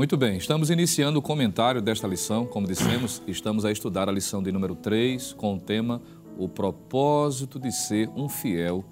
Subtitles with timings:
[0.00, 2.46] Muito bem, estamos iniciando o comentário desta lição.
[2.46, 6.00] Como dissemos, estamos a estudar a lição de número 3 com o tema
[6.38, 8.82] O propósito de ser um fiel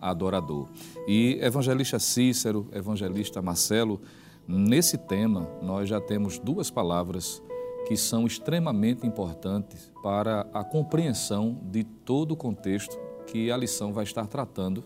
[0.00, 0.68] adorador.
[1.06, 4.00] E evangelista Cícero, evangelista Marcelo,
[4.44, 7.40] nesse tema nós já temos duas palavras
[7.86, 14.02] que são extremamente importantes para a compreensão de todo o contexto que a lição vai
[14.02, 14.82] estar tratando,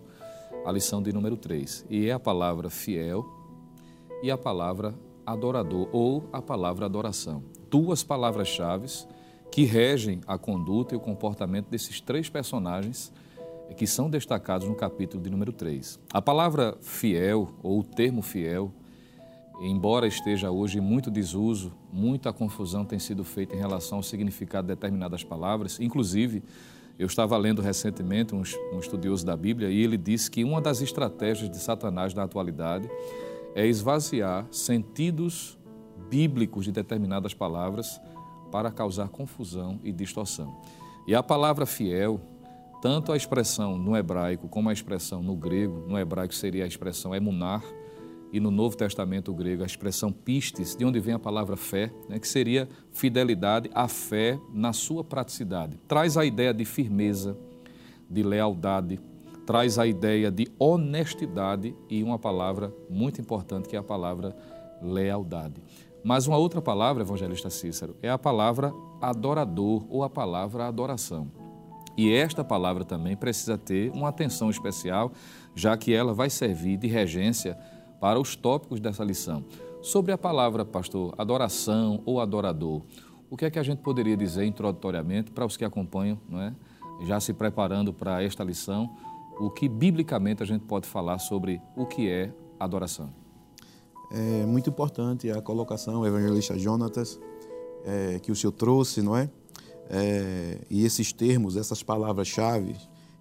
[0.62, 1.86] a lição de número 3.
[1.88, 3.24] E é a palavra fiel
[4.22, 4.94] e a palavra
[5.26, 7.42] adorador ou a palavra adoração.
[7.70, 8.86] Duas palavras-chave
[9.50, 13.12] que regem a conduta e o comportamento desses três personagens
[13.76, 15.98] que são destacados no capítulo de número 3.
[16.12, 18.72] A palavra fiel ou o termo fiel,
[19.60, 24.66] embora esteja hoje em muito desuso, muita confusão tem sido feita em relação ao significado
[24.66, 26.42] de determinadas palavras, inclusive
[26.98, 28.42] eu estava lendo recentemente um,
[28.78, 32.90] estudioso da Bíblia e ele disse que uma das estratégias de Satanás na atualidade
[33.54, 35.58] é esvaziar sentidos
[36.08, 38.00] bíblicos de determinadas palavras
[38.50, 40.60] para causar confusão e distorção.
[41.06, 42.20] E a palavra fiel,
[42.82, 47.14] tanto a expressão no hebraico como a expressão no grego, no hebraico seria a expressão
[47.14, 47.62] emunar,
[48.32, 52.18] e no Novo Testamento grego a expressão pistes, de onde vem a palavra fé, né,
[52.18, 55.76] que seria fidelidade à fé na sua praticidade.
[55.88, 57.36] Traz a ideia de firmeza,
[58.08, 59.00] de lealdade,
[59.46, 64.36] traz a ideia de honestidade e uma palavra muito importante que é a palavra
[64.82, 65.62] lealdade.
[66.02, 71.30] Mas uma outra palavra, evangelista Cícero, é a palavra adorador ou a palavra adoração.
[71.96, 75.12] E esta palavra também precisa ter uma atenção especial,
[75.54, 77.58] já que ela vai servir de regência
[78.00, 79.44] para os tópicos dessa lição.
[79.82, 82.82] Sobre a palavra, pastor, adoração ou adorador,
[83.28, 86.54] o que é que a gente poderia dizer introdutoriamente para os que acompanham, não é?
[87.02, 88.90] já se preparando para esta lição,
[89.40, 93.10] o que biblicamente a gente pode falar sobre o que é adoração.
[94.12, 97.18] É muito importante a colocação, evangelista Jonatas,
[97.84, 99.30] é, que o senhor trouxe, não é?
[99.88, 102.76] é e esses termos, essas palavras-chave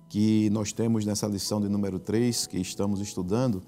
[0.09, 3.61] que nós temos nessa lição de número 3 que estamos estudando,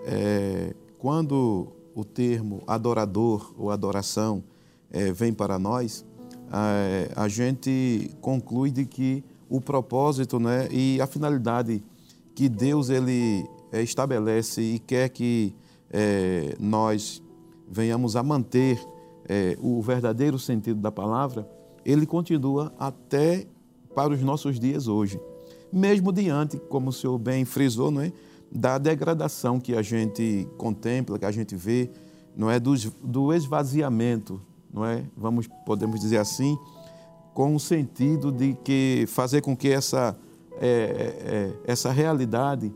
[0.00, 4.44] é, quando o termo adorador ou adoração
[4.90, 6.04] é, vem para nós,
[6.50, 11.82] a, a gente conclui de que o propósito né, e a finalidade
[12.34, 15.52] que Deus ele é, estabelece e quer que
[15.90, 17.20] é, nós
[17.68, 18.80] venhamos a manter
[19.28, 21.46] é, o verdadeiro sentido da palavra,
[21.84, 23.46] ele continua até
[23.94, 25.20] para os nossos dias hoje.
[25.72, 28.12] Mesmo diante, como o senhor bem frisou, não é?
[28.50, 31.90] da degradação que a gente contempla, que a gente vê,
[32.36, 34.40] não é do, do esvaziamento,
[34.72, 35.04] não é?
[35.16, 36.58] Vamos podemos dizer assim,
[37.40, 40.14] com o sentido de que fazer com que essa,
[40.60, 42.70] é, é, é, essa realidade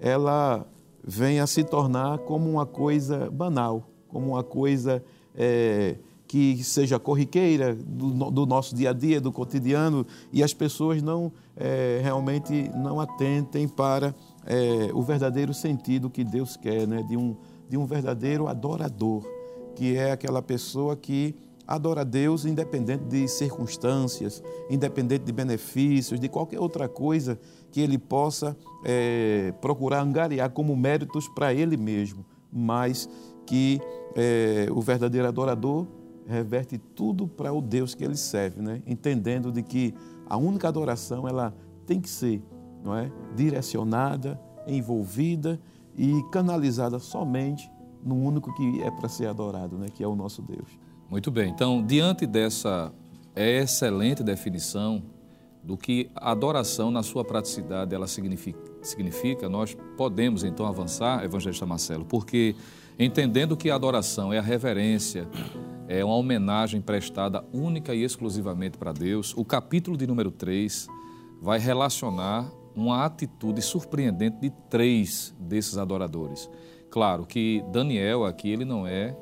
[0.00, 0.66] ela
[1.06, 5.04] venha a se tornar como uma coisa banal, como uma coisa
[5.34, 5.96] é,
[6.26, 11.30] que seja corriqueira do, do, nosso dia a dia, do cotidiano, e as pessoas não
[11.54, 14.14] é, realmente não atentem para
[14.46, 17.02] é, o verdadeiro sentido que Deus quer, né?
[17.02, 17.36] de, um,
[17.68, 19.22] de um verdadeiro adorador,
[19.74, 21.34] que é aquela pessoa que
[21.66, 27.38] adora a Deus independente de circunstâncias, independente de benefícios, de qualquer outra coisa
[27.70, 33.08] que ele possa é, procurar angariar como méritos para ele mesmo, mas
[33.44, 33.80] que
[34.14, 35.86] é, o verdadeiro adorador
[36.26, 38.82] reverte tudo para o Deus que ele serve, né?
[38.86, 39.94] entendendo de que
[40.28, 41.54] a única adoração ela
[41.86, 42.42] tem que ser
[42.82, 43.10] não é?
[43.34, 45.60] direcionada, envolvida
[45.96, 47.70] e canalizada somente
[48.02, 49.88] no único que é para ser adorado, né?
[49.88, 50.78] que é o nosso Deus.
[51.08, 51.50] Muito bem.
[51.50, 52.92] Então, diante dessa
[53.34, 55.02] excelente definição
[55.62, 61.66] do que a adoração na sua praticidade ela significa, significa, nós podemos então avançar, evangelista
[61.66, 62.54] Marcelo, porque
[62.98, 65.28] entendendo que a adoração é a reverência,
[65.88, 70.86] é uma homenagem prestada única e exclusivamente para Deus, o capítulo de número 3
[71.42, 76.48] vai relacionar uma atitude surpreendente de três desses adoradores.
[76.90, 79.16] Claro que Daniel aqui ele não é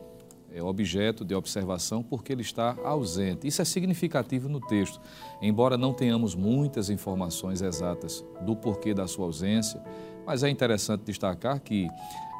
[0.55, 3.47] é objeto de observação porque ele está ausente.
[3.47, 5.01] Isso é significativo no texto.
[5.43, 9.83] Embora não tenhamos muitas informações exatas do porquê da sua ausência,
[10.25, 11.89] mas é interessante destacar que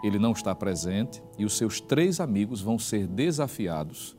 [0.05, 4.17] ele não está presente e os seus três amigos vão ser desafiados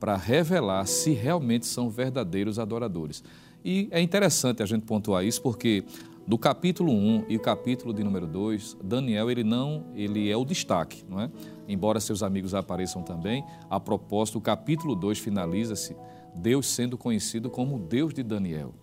[0.00, 3.22] para revelar se realmente são verdadeiros adoradores.
[3.64, 5.84] E é interessante a gente pontuar isso porque
[6.28, 10.44] do capítulo 1 e o capítulo de número 2, Daniel ele não, ele é o
[10.44, 11.30] destaque, não é?
[11.66, 15.96] Embora seus amigos apareçam também, a propósito, o capítulo 2 finaliza-se
[16.34, 18.74] Deus sendo conhecido como o Deus de Daniel.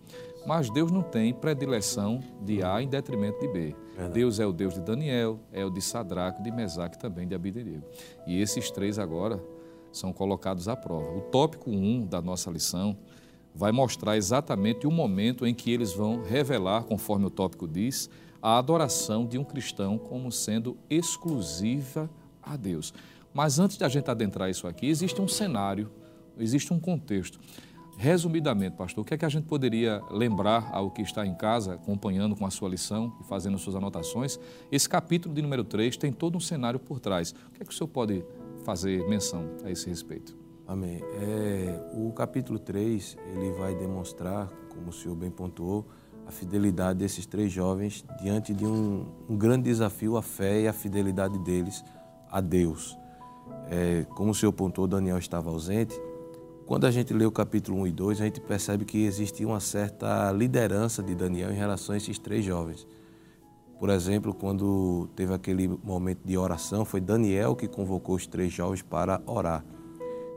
[0.44, 3.76] Mas Deus não tem predileção de A em detrimento de B.
[3.90, 4.12] Verdade.
[4.12, 7.84] Deus é o Deus de Daniel, é o de Sadraque, de Mesaque também, de Abidenego.
[8.26, 9.40] E esses três agora
[9.92, 11.16] são colocados à prova.
[11.16, 12.98] O tópico 1 da nossa lição
[13.56, 18.10] vai mostrar exatamente o momento em que eles vão revelar, conforme o tópico diz,
[18.42, 22.08] a adoração de um cristão como sendo exclusiva
[22.42, 22.92] a Deus.
[23.32, 25.90] Mas antes de a gente adentrar isso aqui, existe um cenário,
[26.38, 27.40] existe um contexto.
[27.96, 31.74] Resumidamente, pastor, o que é que a gente poderia lembrar ao que está em casa,
[31.74, 34.38] acompanhando com a sua lição e fazendo suas anotações?
[34.70, 37.34] Esse capítulo de número 3 tem todo um cenário por trás.
[37.48, 38.22] O que é que o senhor pode
[38.64, 40.45] fazer menção a esse respeito?
[40.66, 41.00] Amém.
[41.20, 45.86] É, o capítulo 3, ele vai demonstrar, como o senhor bem pontuou,
[46.26, 50.72] a fidelidade desses três jovens diante de um, um grande desafio, a fé e a
[50.72, 51.84] fidelidade deles
[52.28, 52.98] a Deus.
[53.70, 55.96] É, como o senhor pontuou, Daniel estava ausente.
[56.66, 59.60] Quando a gente lê o capítulo 1 e 2, a gente percebe que existia uma
[59.60, 62.84] certa liderança de Daniel em relação a esses três jovens.
[63.78, 68.82] Por exemplo, quando teve aquele momento de oração, foi Daniel que convocou os três jovens
[68.82, 69.64] para orar.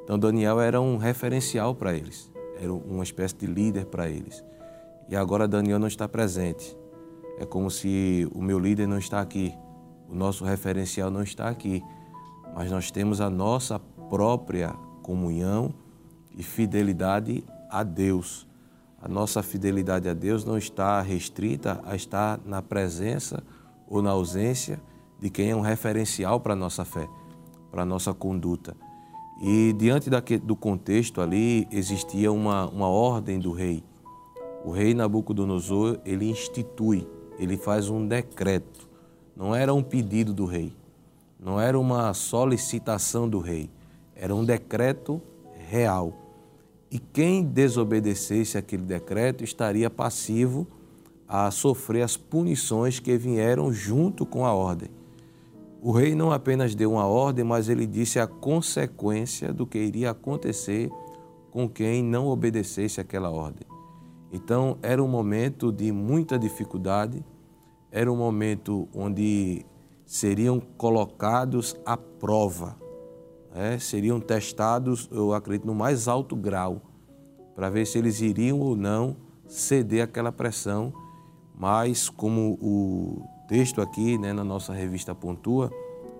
[0.10, 4.44] Então, Daniel era um referencial para eles, era uma espécie de líder para eles.
[5.08, 6.76] E agora Daniel não está presente.
[7.38, 9.54] É como se o meu líder não está aqui,
[10.10, 11.84] o nosso referencial não está aqui,
[12.56, 13.78] mas nós temos a nossa
[14.10, 14.70] própria
[15.04, 15.72] comunhão
[16.36, 18.48] e fidelidade a Deus.
[19.00, 23.44] A nossa fidelidade a Deus não está restrita a estar na presença
[23.88, 24.82] ou na ausência
[25.20, 27.08] de quem é um referencial para a nossa fé,
[27.70, 28.76] para a nossa conduta.
[29.42, 30.10] E diante
[30.40, 33.84] do contexto ali, existia uma, uma ordem do rei.
[34.66, 37.08] O rei Nabucodonosor, ele institui,
[37.38, 38.88] ele faz um decreto.
[39.36, 40.74] Não era um pedido do rei,
[41.40, 43.70] não era uma solicitação do rei,
[44.14, 45.22] era um decreto
[45.70, 46.14] real
[46.92, 50.68] e quem desobedecesse aquele decreto estaria passivo
[51.28, 54.90] a sofrer as punições que vieram junto com a ordem.
[55.82, 60.12] O rei não apenas deu uma ordem, mas ele disse a consequência do que iria
[60.12, 60.90] acontecer
[61.52, 63.68] com quem não obedecesse aquela ordem.
[64.32, 67.26] Então, era um momento de muita dificuldade,
[67.92, 69.66] era um momento onde
[70.06, 72.78] seriam colocados à prova
[73.54, 76.82] é, seriam testados, eu acredito, no mais alto grau,
[77.56, 79.18] para ver se eles iriam ou não
[79.48, 80.94] ceder àquela pressão.
[81.58, 85.70] Mas, como o texto aqui né, na nossa revista pontua,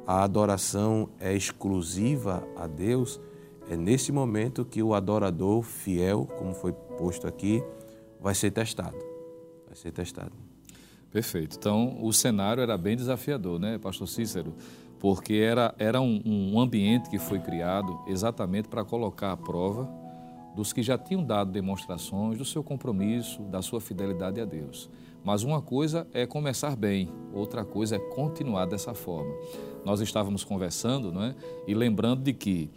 [0.06, 3.22] a adoração é exclusiva a Deus,
[3.70, 7.64] é nesse momento que o adorador fiel, como foi posto aqui,
[8.20, 8.98] vai ser testado.
[9.68, 10.34] Vai ser testado.
[11.12, 11.56] Perfeito.
[11.58, 14.54] Então, o cenário era bem desafiador, né, Pastor Cícero?
[15.00, 19.90] porque era, era um, um ambiente que foi criado exatamente para colocar à prova
[20.56, 24.90] dos que já tinham dado demonstrações do seu compromisso, da sua fidelidade a Deus.
[25.24, 29.34] Mas uma coisa é começar bem, outra coisa é continuar dessa forma.
[29.86, 31.36] Nós estávamos conversando não é?
[31.68, 32.70] e lembrando de que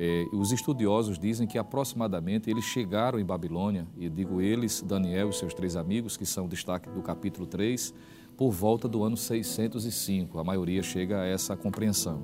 [0.00, 5.32] eh, os estudiosos dizem que aproximadamente eles chegaram em Babilônia, e digo eles, Daniel e
[5.32, 7.92] seus três amigos, que são destaque do capítulo 3,
[8.36, 10.38] por volta do ano 605.
[10.38, 12.22] A maioria chega a essa compreensão.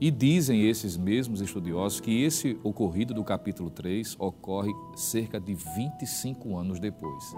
[0.00, 6.56] E dizem esses mesmos estudiosos que esse ocorrido do capítulo 3 ocorre cerca de 25
[6.56, 7.34] anos depois.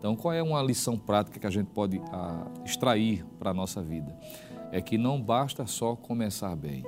[0.00, 3.82] Então, qual é uma lição prática que a gente pode ah, extrair para a nossa
[3.82, 4.18] vida?
[4.72, 6.86] É que não basta só começar bem,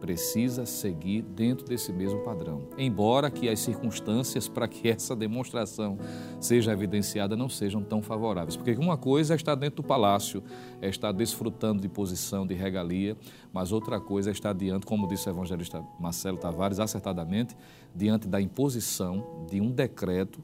[0.00, 2.68] precisa seguir dentro desse mesmo padrão.
[2.78, 5.98] Embora que as circunstâncias para que essa demonstração
[6.38, 8.56] seja evidenciada não sejam tão favoráveis.
[8.56, 10.40] Porque uma coisa é estar dentro do palácio,
[10.80, 13.16] é estar desfrutando de posição, de regalia,
[13.52, 17.56] mas outra coisa é estar diante, como disse o evangelista Marcelo Tavares, acertadamente,
[17.92, 20.40] diante da imposição de um decreto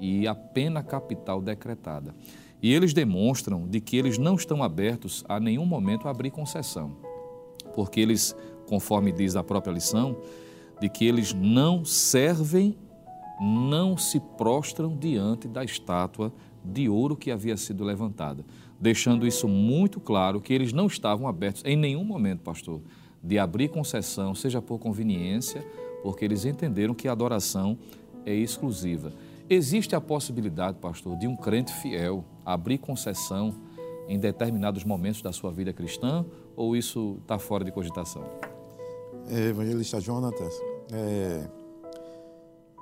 [0.00, 2.14] e a pena capital decretada.
[2.62, 6.96] E eles demonstram de que eles não estão abertos a nenhum momento a abrir concessão,
[7.74, 8.34] porque eles
[8.66, 10.16] conforme diz a própria lição,
[10.80, 12.76] de que eles não servem,
[13.40, 18.44] não se prostram diante da estátua de ouro que havia sido levantada,
[18.78, 22.80] deixando isso muito claro que eles não estavam abertos em nenhum momento, pastor,
[23.22, 25.64] de abrir concessão, seja por conveniência,
[26.02, 27.78] porque eles entenderam que a adoração
[28.24, 29.12] é exclusiva.
[29.48, 33.54] Existe a possibilidade, pastor, de um crente fiel abrir concessão
[34.08, 36.26] em determinados momentos da sua vida cristã
[36.56, 38.24] ou isso está fora de cogitação?
[39.28, 40.52] É, evangelista Jonatas,
[40.92, 41.48] é,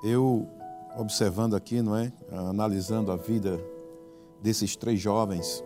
[0.02, 0.48] eu
[0.96, 3.60] observando aqui, não é, analisando a vida
[4.42, 5.62] desses três jovens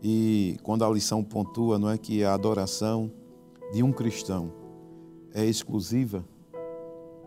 [0.00, 3.10] e quando a lição pontua, não é que a adoração
[3.72, 4.52] de um cristão
[5.34, 6.24] é exclusiva,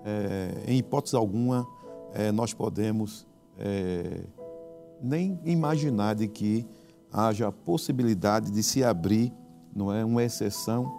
[0.06, 1.68] é, em hipótese alguma
[2.14, 4.24] é, nós podemos é,
[5.02, 6.66] nem imaginar de que
[7.12, 9.34] haja possibilidade de se abrir,
[9.76, 10.92] não é, uma exceção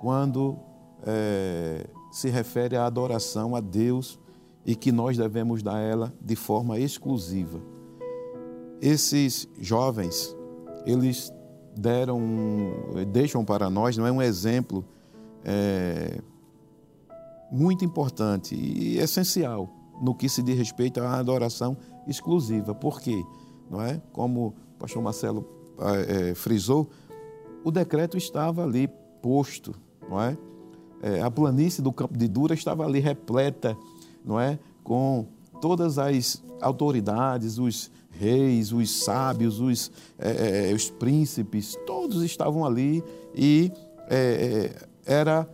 [0.00, 0.58] quando
[1.04, 4.18] é, se refere à adoração a Deus
[4.64, 7.60] e que nós devemos dar ela de forma exclusiva.
[8.80, 10.36] Esses jovens,
[10.84, 11.32] eles
[11.76, 12.20] deram,
[13.12, 14.84] deixam para nós, não é um exemplo
[15.44, 16.20] é,
[17.50, 21.76] muito importante e essencial no que se diz respeito à adoração
[22.06, 22.74] exclusiva.
[22.74, 23.24] Por quê?
[23.70, 24.00] Não é?
[24.12, 25.46] Como o pastor Marcelo
[25.78, 26.88] é, frisou,
[27.64, 28.88] o decreto estava ali
[29.20, 29.74] posto,
[30.08, 30.36] não é?
[31.02, 31.20] é?
[31.20, 33.76] A planície do campo de Dura estava ali repleta,
[34.24, 34.58] não é?
[34.84, 35.26] Com
[35.60, 43.02] todas as autoridades, os reis, os sábios, os, é, é os príncipes, todos estavam ali
[43.34, 43.70] e
[44.08, 44.72] é,
[45.06, 45.48] é, era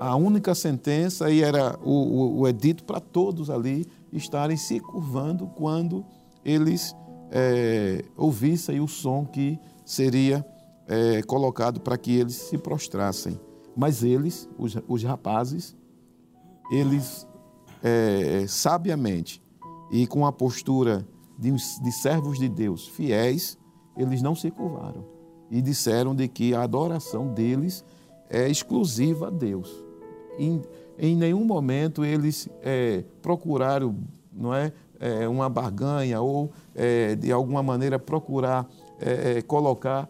[0.00, 5.46] a única sentença e era o, o, o edito para todos ali estarem se curvando
[5.46, 6.04] quando
[6.44, 6.94] eles
[7.30, 10.44] é, ouvissem o som que seria
[10.86, 13.38] é, colocado para que eles se prostrassem.
[13.76, 15.76] Mas eles, os, os rapazes,
[16.70, 17.26] eles
[17.82, 19.42] é, sabiamente
[19.90, 21.06] e com a postura
[21.38, 23.58] de, de servos de Deus fiéis,
[23.96, 25.04] eles não se curvaram
[25.50, 27.84] e disseram de que a adoração deles
[28.28, 29.87] é exclusiva a Deus.
[30.38, 30.62] Em,
[30.98, 33.94] em nenhum momento eles é, procuraram
[34.38, 38.68] não é, é, uma barganha ou é, de alguma maneira procurar
[39.00, 40.08] é, é, colocar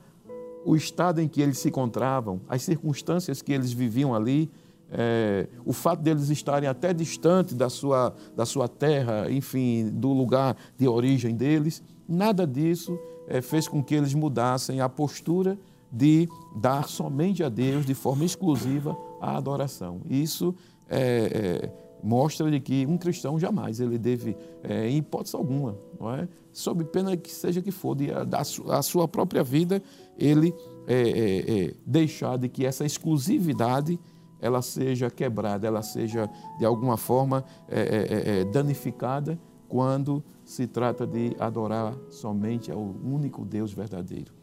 [0.64, 4.50] o estado em que eles se encontravam, as circunstâncias que eles viviam ali,
[4.90, 10.56] é, o fato deles estarem até distante da sua, da sua terra, enfim, do lugar
[10.76, 12.98] de origem deles, nada disso
[13.42, 15.58] fez com que eles mudassem a postura
[15.92, 20.00] de dar somente a Deus, de forma exclusiva, a adoração.
[20.08, 20.54] Isso
[20.88, 26.14] é, é mostra de que um cristão jamais ele deve, é, em hipótese alguma, não
[26.14, 26.28] é?
[26.52, 29.82] sob pena que seja que for, de, da a sua própria vida,
[30.18, 30.54] ele
[30.86, 33.98] é, é, é, deixar de que essa exclusividade
[34.40, 41.36] ela seja quebrada, ela seja de alguma forma é, é, danificada quando se trata de
[41.38, 44.37] adorar somente ao único Deus verdadeiro.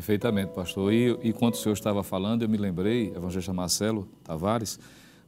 [0.00, 0.94] Perfeitamente, pastor.
[0.94, 4.80] E enquanto o senhor estava falando, eu me lembrei, evangelista Marcelo Tavares,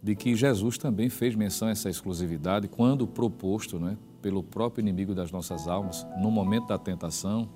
[0.02, 5.14] de que Jesus também fez menção a essa exclusividade quando proposto né, pelo próprio inimigo
[5.14, 7.50] das nossas almas, no momento da tentação,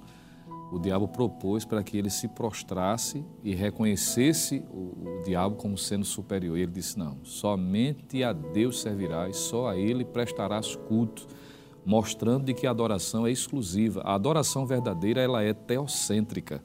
[0.71, 6.05] o diabo propôs para que ele se prostrasse e reconhecesse o, o, diabo como sendo
[6.05, 6.59] superior.
[6.59, 11.27] E ele disse: Não, somente a Deus servirás, só a Ele prestarás culto,
[11.83, 14.03] mostrando de que a adoração é exclusiva.
[14.03, 16.63] A adoração verdadeira ela é teocêntrica.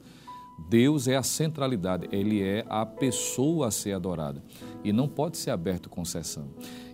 [0.68, 4.42] Deus é a centralidade, Ele é a pessoa a ser adorada
[4.84, 6.48] e não pode ser aberto concessão.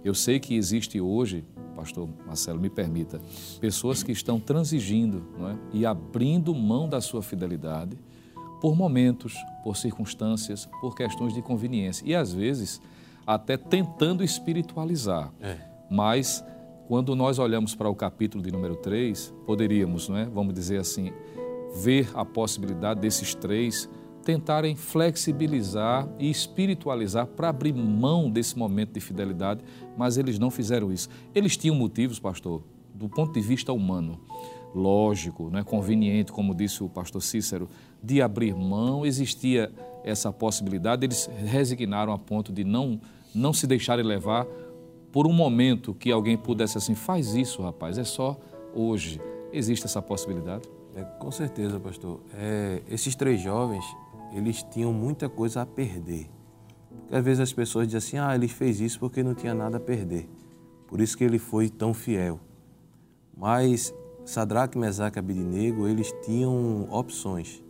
[0.05, 1.45] Eu sei que existe hoje,
[1.75, 3.21] pastor Marcelo, me permita,
[3.61, 5.57] pessoas que estão transigindo é?
[5.73, 7.97] e abrindo mão da sua fidelidade
[8.61, 12.81] por momentos, por circunstâncias, por questões de conveniência e às vezes
[13.27, 15.33] até tentando espiritualizar.
[15.41, 15.57] É.
[15.91, 16.45] Mas
[16.89, 20.25] quando nós olhamos para o capítulo de número 3, poderíamos, não é?
[20.25, 21.13] vamos dizer assim,
[21.83, 23.89] ver a possibilidade desses três
[24.25, 29.63] tentarem flexibilizar e espiritualizar para abrir mão desse momento de fidelidade,
[29.97, 31.09] mas eles não fizeram isso.
[31.35, 32.63] Eles tinham motivos, pastor,
[32.95, 34.21] do ponto de vista humano,
[34.75, 37.69] lógico, né, conveniente, como disse o pastor Cícero,
[38.03, 39.73] de abrir mão, existia
[40.05, 43.01] essa possibilidade, eles resignaram a ponto de não,
[43.35, 44.47] não se deixarem levar
[45.11, 48.39] por um momento que alguém pudesse assim, faz isso, rapaz, é só
[48.75, 49.21] hoje.
[49.51, 50.69] Existe essa possibilidade?
[50.99, 52.21] É, com certeza, pastor.
[52.35, 53.85] É, esses três jovens,
[54.33, 56.29] eles tinham muita coisa a perder.
[56.91, 59.77] Porque às vezes as pessoas dizem assim, ah, ele fez isso porque não tinha nada
[59.77, 60.29] a perder.
[60.89, 62.41] Por isso que ele foi tão fiel.
[63.37, 67.63] Mas Sadraque, Mesaque e Abidinego, eles tinham opções.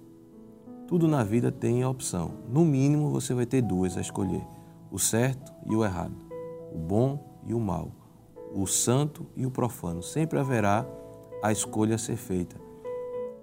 [0.86, 2.32] Tudo na vida tem opção.
[2.48, 4.42] No mínimo, você vai ter duas a escolher:
[4.90, 6.16] o certo e o errado,
[6.72, 7.92] o bom e o mal,
[8.54, 10.02] o santo e o profano.
[10.02, 10.86] Sempre haverá
[11.42, 12.67] a escolha a ser feita.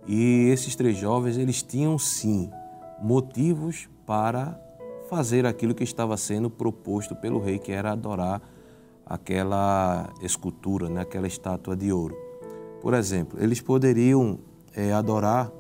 [0.08, 2.50] E esses três jovens, eles tinham sim
[3.02, 4.60] motivos para
[5.10, 8.42] fazer aquilo que estava sendo proposto pelo rei, que era adorar
[9.06, 12.16] aquela escultura, né, aquela estátua de ouro.
[12.82, 14.40] Por exemplo, eles poderiam
[14.74, 15.52] é, adorar,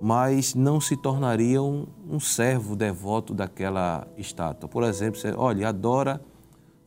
[0.00, 4.68] mas não se tornariam um servo devoto daquela estátua.
[4.68, 6.20] Por exemplo, você, olha, adora,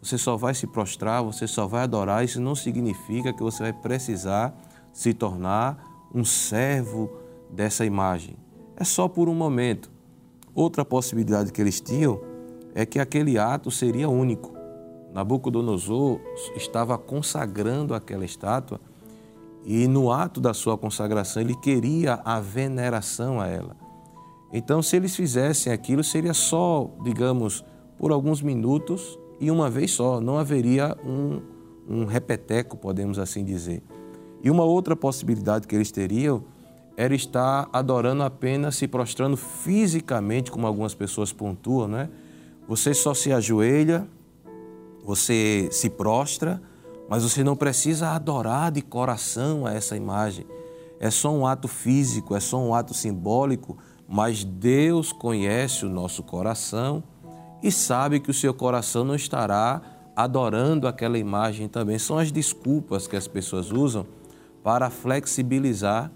[0.01, 3.73] você só vai se prostrar, você só vai adorar, isso não significa que você vai
[3.73, 4.53] precisar
[4.91, 7.09] se tornar um servo
[7.49, 8.35] dessa imagem
[8.75, 9.91] é só por um momento.
[10.53, 12.21] Outra possibilidade que eles tinham
[12.75, 14.51] é que aquele ato seria único.
[15.13, 16.19] Nabucodonosor
[16.55, 18.79] estava consagrando aquela estátua
[19.63, 23.75] e no ato da sua consagração ele queria a veneração a ela.
[24.51, 27.63] Então, se eles fizessem aquilo, seria só, digamos,
[27.97, 31.41] por alguns minutos e uma vez só, não haveria um,
[31.87, 33.83] um repeteco, podemos assim dizer.
[34.43, 36.43] E uma outra possibilidade que eles teriam
[36.97, 42.09] era estar adorando apenas se prostrando fisicamente, como algumas pessoas pontuam, né?
[42.67, 44.07] Você só se ajoelha,
[45.03, 46.61] você se prostra,
[47.09, 50.45] mas você não precisa adorar de coração a essa imagem.
[50.99, 56.21] É só um ato físico, é só um ato simbólico, mas Deus conhece o nosso
[56.21, 57.03] coração
[57.61, 59.81] e sabe que o seu coração não estará
[60.15, 61.97] adorando aquela imagem também.
[61.97, 64.05] São as desculpas que as pessoas usam
[64.63, 66.11] para flexibilizar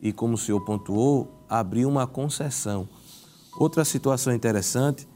[0.00, 2.88] e, como o senhor pontuou, abrir uma concessão.
[3.58, 5.08] Outra situação interessante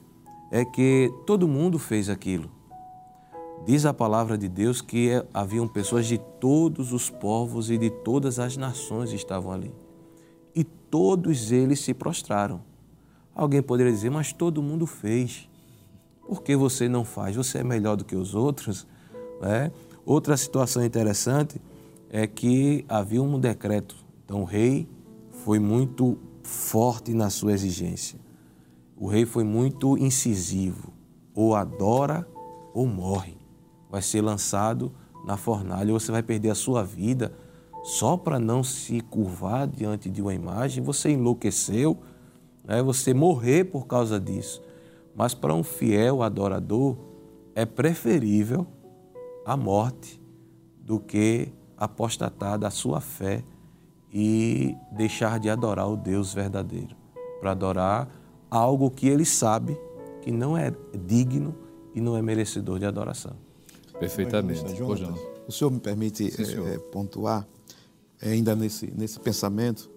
[0.50, 2.50] é que todo mundo fez aquilo.
[3.64, 7.88] Diz a palavra de Deus que é, haviam pessoas de todos os povos e de
[7.88, 9.72] todas as nações estavam ali.
[10.54, 12.60] E todos eles se prostraram.
[13.32, 15.48] Alguém poderia dizer, mas todo mundo fez.
[16.26, 17.36] Por que você não faz?
[17.36, 18.86] Você é melhor do que os outros?
[19.42, 19.70] É?
[20.04, 21.60] Outra situação interessante
[22.12, 23.96] é que havia um decreto.
[24.22, 24.86] Então o rei
[25.30, 28.20] foi muito forte na sua exigência.
[28.94, 30.92] O rei foi muito incisivo.
[31.34, 32.28] Ou adora
[32.74, 33.34] ou morre
[33.90, 34.92] vai ser lançado
[35.24, 37.32] na fornalha, você vai perder a sua vida
[37.82, 40.84] só para não se curvar diante de uma imagem.
[40.84, 41.96] Você enlouqueceu,
[42.62, 42.82] né?
[42.82, 44.62] você morrer por causa disso.
[45.14, 46.96] Mas para um fiel adorador,
[47.54, 48.66] é preferível
[49.44, 50.20] a morte
[50.80, 51.52] do que
[51.84, 53.42] apostatar da sua fé
[54.12, 56.94] e deixar de adorar o Deus verdadeiro,
[57.40, 58.08] para adorar
[58.48, 59.76] algo que ele sabe
[60.20, 60.72] que não é
[61.06, 61.56] digno
[61.92, 63.32] e não é merecedor de adoração.
[63.98, 64.76] Perfeitamente.
[64.76, 65.14] Jonathan,
[65.48, 66.68] o senhor me permite Sim, senhor.
[66.68, 67.46] É, pontuar,
[68.20, 69.90] é, ainda nesse, nesse pensamento,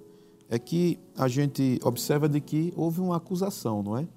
[0.50, 4.08] é que a gente observa de que houve uma acusação, não é?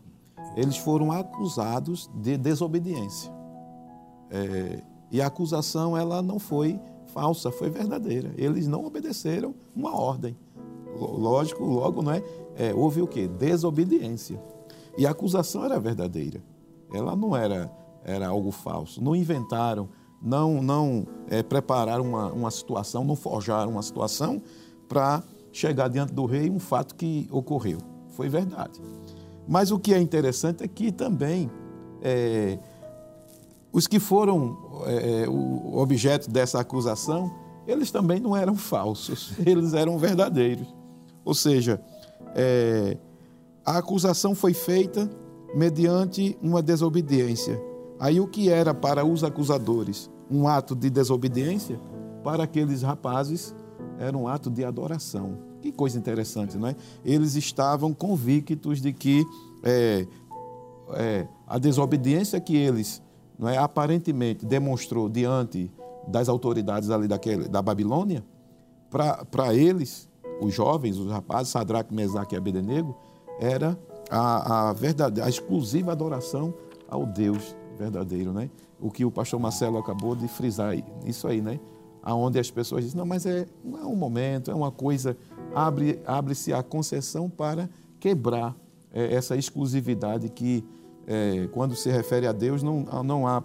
[0.57, 3.31] Eles foram acusados de desobediência.
[4.31, 6.79] É, e a acusação ela não foi
[7.19, 8.33] falsa, foi verdadeira.
[8.37, 10.37] Eles não obedeceram uma ordem.
[10.97, 12.23] Lógico, logo, não é?
[12.57, 13.27] é houve o quê?
[13.27, 14.41] Desobediência.
[14.97, 16.43] E a acusação era verdadeira.
[16.93, 17.71] Ela não era
[18.05, 19.03] era algo falso.
[19.03, 19.89] Não inventaram,
[20.23, 24.41] não, não é, prepararam uma, uma situação, não forjaram uma situação
[24.89, 27.79] para chegar diante do rei um fato que ocorreu.
[28.11, 28.81] Foi verdade.
[29.47, 31.51] Mas o que é interessante é que também
[32.01, 32.59] é,
[33.79, 37.33] os que foram é, é o objeto dessa acusação,
[37.67, 40.67] eles também não eram falsos, eles eram verdadeiros.
[41.25, 41.81] Ou seja,
[42.35, 42.97] é,
[43.65, 45.09] a acusação foi feita
[45.55, 47.61] mediante uma desobediência.
[48.01, 51.81] Aí o que era para os acusadores um ato de desobediência,
[52.23, 53.55] para aqueles rapazes
[53.99, 55.39] era um ato de adoração.
[55.61, 56.77] Que coisa interessante, não é?
[57.05, 59.25] Eles estavam convictos de que
[59.63, 60.07] é,
[60.95, 63.03] é, a desobediência que eles
[63.39, 65.71] não é, aparentemente demonstrou diante
[66.07, 68.25] das autoridades ali daquele, da Babilônia,
[68.91, 70.09] para eles,
[70.41, 72.97] os jovens, os rapazes, Sadraque, Mesaque e Abednego,
[73.39, 73.79] era
[74.11, 76.55] a, a, verdade, a exclusiva adoração
[76.89, 78.51] ao Deus verdadeiro, né?
[78.81, 81.61] O que o pastor Marcelo acabou de frisar aí, isso aí, né?
[82.03, 85.17] Aonde as pessoas dizem, não, mas é, não é um momento, é uma coisa,
[85.55, 87.69] abre, abre-se a concessão para
[88.01, 88.57] quebrar
[88.93, 90.65] é, essa exclusividade que,
[91.09, 93.43] é, quando se refere a Deus, não, não há,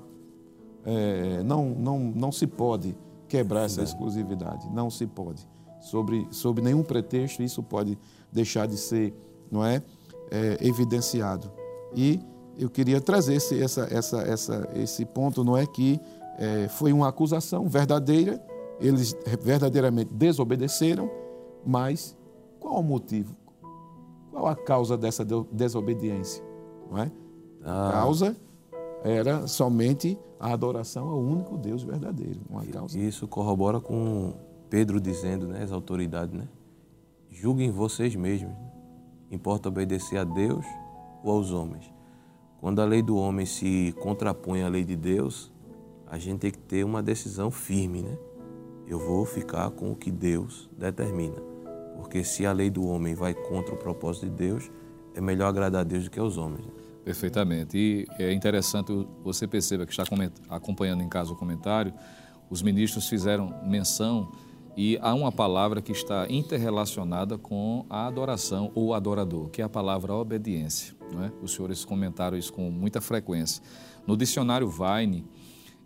[0.86, 2.94] é, não, não, não se pode
[3.30, 5.48] quebrar essa exclusividade, não se pode.
[5.80, 7.98] Sobre, sobre nenhum pretexto isso pode
[8.32, 9.14] deixar de ser,
[9.50, 9.82] não é,
[10.30, 11.50] é evidenciado.
[11.96, 12.20] E
[12.60, 16.00] eu queria trazer esse, essa, essa, essa, esse ponto, não é que
[16.38, 18.44] é, foi uma acusação verdadeira,
[18.78, 21.10] eles verdadeiramente desobedeceram,
[21.66, 22.18] mas
[22.60, 23.38] qual o motivo?
[24.32, 26.44] Qual a causa dessa desobediência?
[26.92, 27.12] Não é?
[27.64, 27.92] A ah.
[27.92, 28.36] causa
[29.04, 32.42] era somente a adoração ao único Deus verdadeiro.
[32.50, 32.98] Uma causa.
[33.00, 34.34] Isso corrobora com
[34.70, 36.48] Pedro dizendo, né, as autoridades, né?
[37.30, 38.54] Julguem vocês mesmos.
[39.32, 40.66] Importa obedecer a Deus
[41.24, 41.92] ou aos homens.
[42.60, 45.52] Quando a lei do homem se contrapõe à lei de Deus,
[46.08, 48.18] a gente tem que ter uma decisão firme, né?
[48.88, 51.42] Eu vou ficar com o que Deus determina.
[51.96, 54.72] Porque se a lei do homem vai contra o propósito de Deus,
[55.16, 56.66] é melhor agradar a Deus do que aos homens.
[56.66, 56.83] Né?
[57.04, 57.78] Perfeitamente.
[57.78, 58.92] E é interessante
[59.24, 60.04] você perceba que está
[60.50, 61.94] acompanhando em casa o comentário,
[62.50, 64.32] os ministros fizeram menção
[64.76, 69.70] e há uma palavra que está interrelacionada com a adoração ou adorador, que é a
[69.70, 70.96] palavra obediência.
[71.26, 71.32] É?
[71.44, 73.62] Os senhores comentaram isso com muita frequência.
[74.08, 75.26] No dicionário Vine,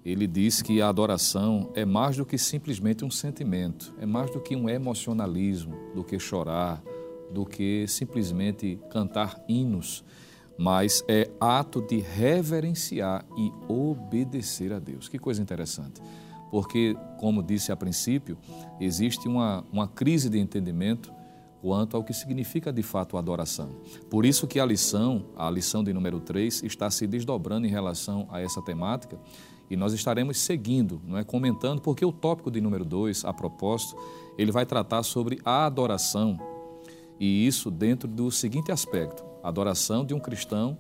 [0.06, 4.40] ele diz que a adoração é mais do que simplesmente um sentimento, é mais do
[4.40, 6.82] que um emocionalismo, do que chorar,
[7.30, 10.06] do que simplesmente cantar hinos.
[10.58, 15.08] Mas é ato de reverenciar e obedecer a Deus.
[15.08, 16.02] Que coisa interessante.
[16.50, 18.38] Porque, como disse a princípio,
[18.80, 21.12] existe uma, uma crise de entendimento
[21.62, 23.70] quanto ao que significa de fato a adoração.
[24.10, 28.28] Por isso que a lição, a lição de número 3, está se desdobrando em relação
[28.32, 29.20] a essa temática
[29.70, 33.98] e nós estaremos seguindo, não é, comentando, porque o tópico de número 2, a propósito,
[34.38, 36.40] ele vai tratar sobre a adoração
[37.20, 40.78] e isso dentro do seguinte aspecto: a adoração de um cristão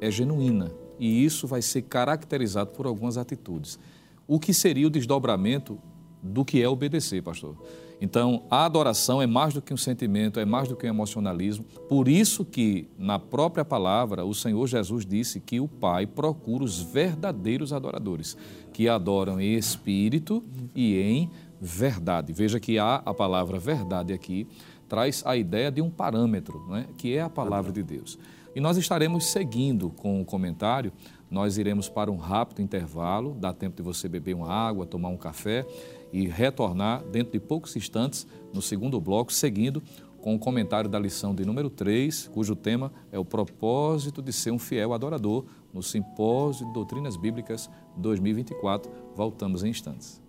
[0.00, 3.78] é genuína e isso vai ser caracterizado por algumas atitudes.
[4.26, 5.78] O que seria o desdobramento
[6.22, 7.54] do que é obedecer, pastor?
[8.00, 11.66] Então, a adoração é mais do que um sentimento, é mais do que um emocionalismo.
[11.86, 16.80] Por isso que na própria palavra o Senhor Jesus disse que o Pai procura os
[16.80, 18.38] verdadeiros adoradores,
[18.72, 20.42] que adoram em espírito
[20.74, 22.32] e em verdade.
[22.32, 24.46] Veja que há a palavra verdade aqui
[24.88, 28.18] traz a ideia de um parâmetro, né, que é a palavra de Deus.
[28.54, 30.90] E nós estaremos seguindo com o comentário,
[31.30, 35.16] nós iremos para um rápido intervalo, dá tempo de você beber uma água, tomar um
[35.16, 35.66] café
[36.12, 39.82] e retornar dentro de poucos instantes no segundo bloco, seguindo
[40.26, 44.50] com o comentário da lição de número 3, cujo tema é o propósito de ser
[44.50, 48.90] um fiel adorador no Simpósio de Doutrinas Bíblicas 2024.
[49.14, 50.25] Voltamos em instantes.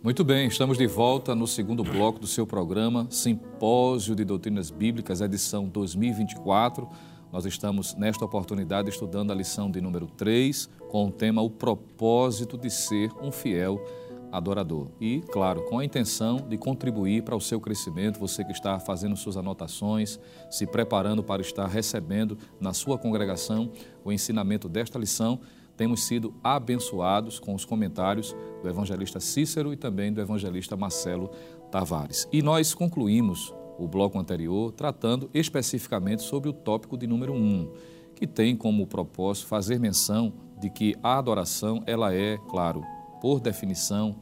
[0.00, 5.20] Muito bem, estamos de volta no segundo bloco do seu programa Simpósio de Doutrinas Bíblicas,
[5.20, 6.88] edição 2024.
[7.32, 12.56] Nós estamos, nesta oportunidade, estudando a lição de número 3, com o tema O propósito
[12.56, 13.84] de ser um fiel
[14.30, 14.86] adorador.
[15.00, 19.16] E, claro, com a intenção de contribuir para o seu crescimento, você que está fazendo
[19.16, 23.72] suas anotações, se preparando para estar recebendo na sua congregação
[24.04, 25.40] o ensinamento desta lição
[25.78, 31.30] temos sido abençoados com os comentários do evangelista Cícero e também do evangelista Marcelo
[31.70, 32.28] Tavares.
[32.32, 37.70] E nós concluímos o bloco anterior tratando especificamente sobre o tópico de número 1,
[38.16, 42.82] que tem como propósito fazer menção de que a adoração ela é, claro,
[43.20, 44.16] por definição,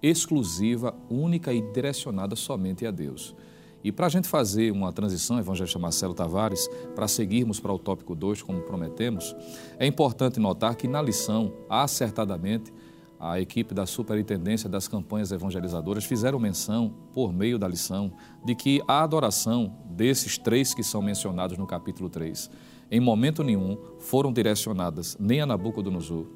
[0.00, 3.34] exclusiva, única e direcionada somente a Deus.
[3.82, 8.14] E para a gente fazer uma transição, evangelista Marcelo Tavares, para seguirmos para o tópico
[8.14, 9.34] 2, como prometemos,
[9.78, 12.72] é importante notar que na lição, acertadamente,
[13.18, 18.12] a equipe da Superintendência das Campanhas Evangelizadoras fizeram menção, por meio da lição,
[18.42, 22.50] de que a adoração desses três que são mencionados no capítulo 3,
[22.90, 26.26] em momento nenhum foram direcionadas nem a Nabucodonosor,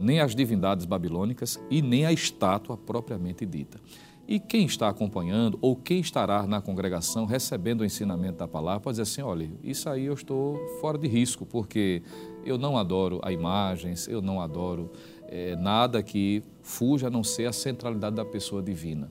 [0.00, 3.78] nem às divindades babilônicas e nem à estátua propriamente dita.
[4.26, 8.94] E quem está acompanhando ou quem estará na congregação recebendo o ensinamento da palavra pode
[8.94, 12.02] dizer assim: olha, isso aí eu estou fora de risco, porque
[12.44, 14.90] eu não adoro a imagens, eu não adoro
[15.28, 19.10] é, nada que fuja a não ser a centralidade da pessoa divina.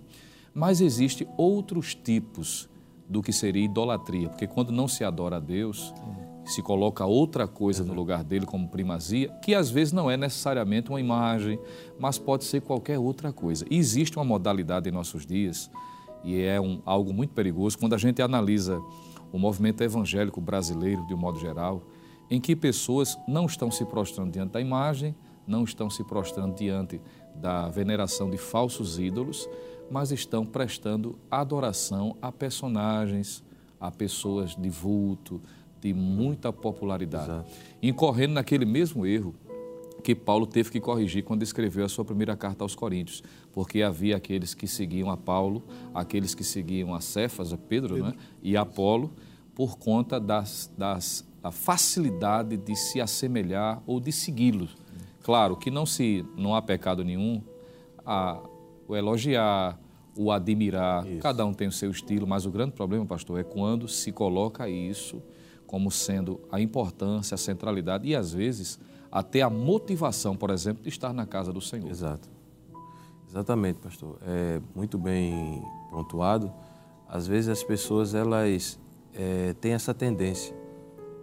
[0.53, 2.69] Mas existem outros tipos
[3.07, 5.93] do que seria idolatria, porque quando não se adora a Deus,
[6.45, 10.89] se coloca outra coisa no lugar dele como primazia, que às vezes não é necessariamente
[10.89, 11.59] uma imagem,
[12.03, 13.65] mas pode ser qualquer outra coisa.
[13.71, 15.71] E existe uma modalidade em nossos dias,
[16.21, 18.81] e é um, algo muito perigoso, quando a gente analisa
[19.31, 21.81] o movimento evangélico brasileiro, de um modo geral,
[22.29, 25.15] em que pessoas não estão se prostrando diante da imagem,
[25.47, 26.99] não estão se prostrando diante
[27.35, 29.47] da veneração de falsos ídolos,
[29.89, 33.41] mas estão prestando adoração a personagens,
[33.79, 35.41] a pessoas de vulto,
[35.79, 37.49] de muita popularidade, Exato.
[37.81, 39.33] incorrendo naquele mesmo erro
[40.03, 44.17] que Paulo teve que corrigir quando escreveu a sua primeira carta aos Coríntios, porque havia
[44.17, 45.63] aqueles que seguiam a Paulo,
[45.93, 48.09] aqueles que seguiam a Cefas, a Pedro, Pedro.
[48.09, 48.15] Né?
[48.41, 49.11] e a Apolo,
[49.55, 54.75] por conta das, das, da facilidade de se assemelhar ou de segui-los.
[55.23, 57.41] Claro que não se não há pecado nenhum
[58.05, 58.41] a
[58.87, 59.79] o elogiar,
[60.17, 61.21] o admirar, isso.
[61.21, 64.67] cada um tem o seu estilo, mas o grande problema, pastor, é quando se coloca
[64.67, 65.21] isso
[65.65, 68.79] como sendo a importância, a centralidade e, às vezes,
[69.13, 71.87] até a motivação, por exemplo, de estar na casa do Senhor.
[71.87, 72.27] Exato.
[73.29, 74.17] Exatamente, pastor.
[74.25, 76.51] É muito bem pontuado.
[77.07, 78.79] Às vezes as pessoas elas
[79.13, 80.55] é, têm essa tendência.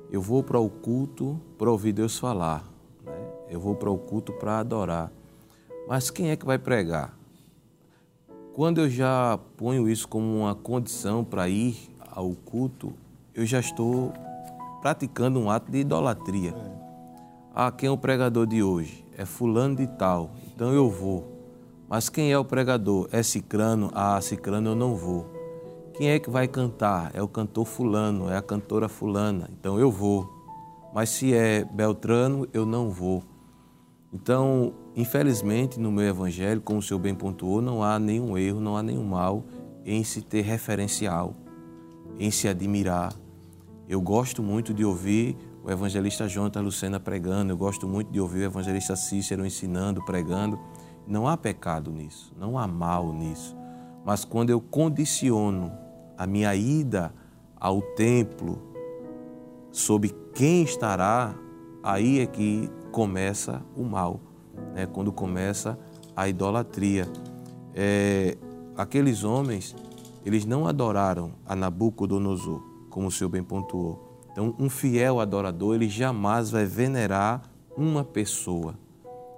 [0.09, 2.65] Eu vou para o culto para ouvir Deus falar.
[3.05, 3.29] Né?
[3.49, 5.11] Eu vou para o culto para adorar.
[5.89, 7.19] Mas quem é que vai pregar?
[8.55, 12.93] Quando eu já ponho isso como uma condição para ir ao culto,
[13.35, 14.13] eu já estou
[14.81, 16.55] praticando um ato de idolatria.
[17.53, 19.05] Ah, quem é o pregador de hoje?
[19.19, 21.27] É fulano de tal, então eu vou.
[21.89, 23.09] Mas quem é o pregador?
[23.11, 23.91] É cicrano?
[23.93, 25.27] Ah, cicrano eu não vou.
[25.95, 27.11] Quem é que vai cantar?
[27.13, 30.31] É o cantor fulano, é a cantora fulana, então eu vou.
[30.95, 33.25] Mas se é Beltrano, eu não vou.
[34.13, 38.77] Então, infelizmente, no meu evangelho, como o senhor bem pontuou, não há nenhum erro, não
[38.77, 39.45] há nenhum mal
[39.85, 41.35] em se ter referencial,
[42.17, 43.13] em se admirar.
[43.89, 48.41] Eu gosto muito de ouvir o evangelista Jonathan Lucena pregando, eu gosto muito de ouvir
[48.41, 50.59] o evangelista Cícero ensinando, pregando.
[51.07, 53.57] Não há pecado nisso, não há mal nisso.
[54.05, 55.73] Mas quando eu condiciono
[56.17, 57.13] a minha ida
[57.59, 58.59] ao templo
[59.71, 61.35] sob quem estará,
[61.83, 64.21] aí é que começa o mal,
[64.75, 64.87] né?
[64.87, 65.79] quando começa
[66.17, 67.07] a idolatria.
[67.75, 68.37] É,
[68.77, 69.77] aqueles homens,
[70.25, 74.10] eles não adoraram a Nabucodonosor, como o senhor bem pontuou.
[74.33, 77.43] Então, um fiel adorador, ele jamais vai venerar
[77.77, 78.75] uma pessoa.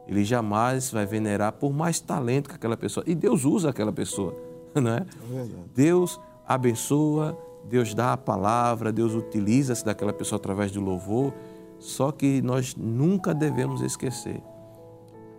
[0.07, 3.05] Ele jamais vai venerar por mais talento que aquela pessoa.
[3.07, 4.35] E Deus usa aquela pessoa,
[4.75, 4.99] não é?
[4.99, 11.33] é Deus abençoa, Deus dá a palavra, Deus utiliza-se daquela pessoa através do louvor.
[11.79, 14.41] Só que nós nunca devemos esquecer.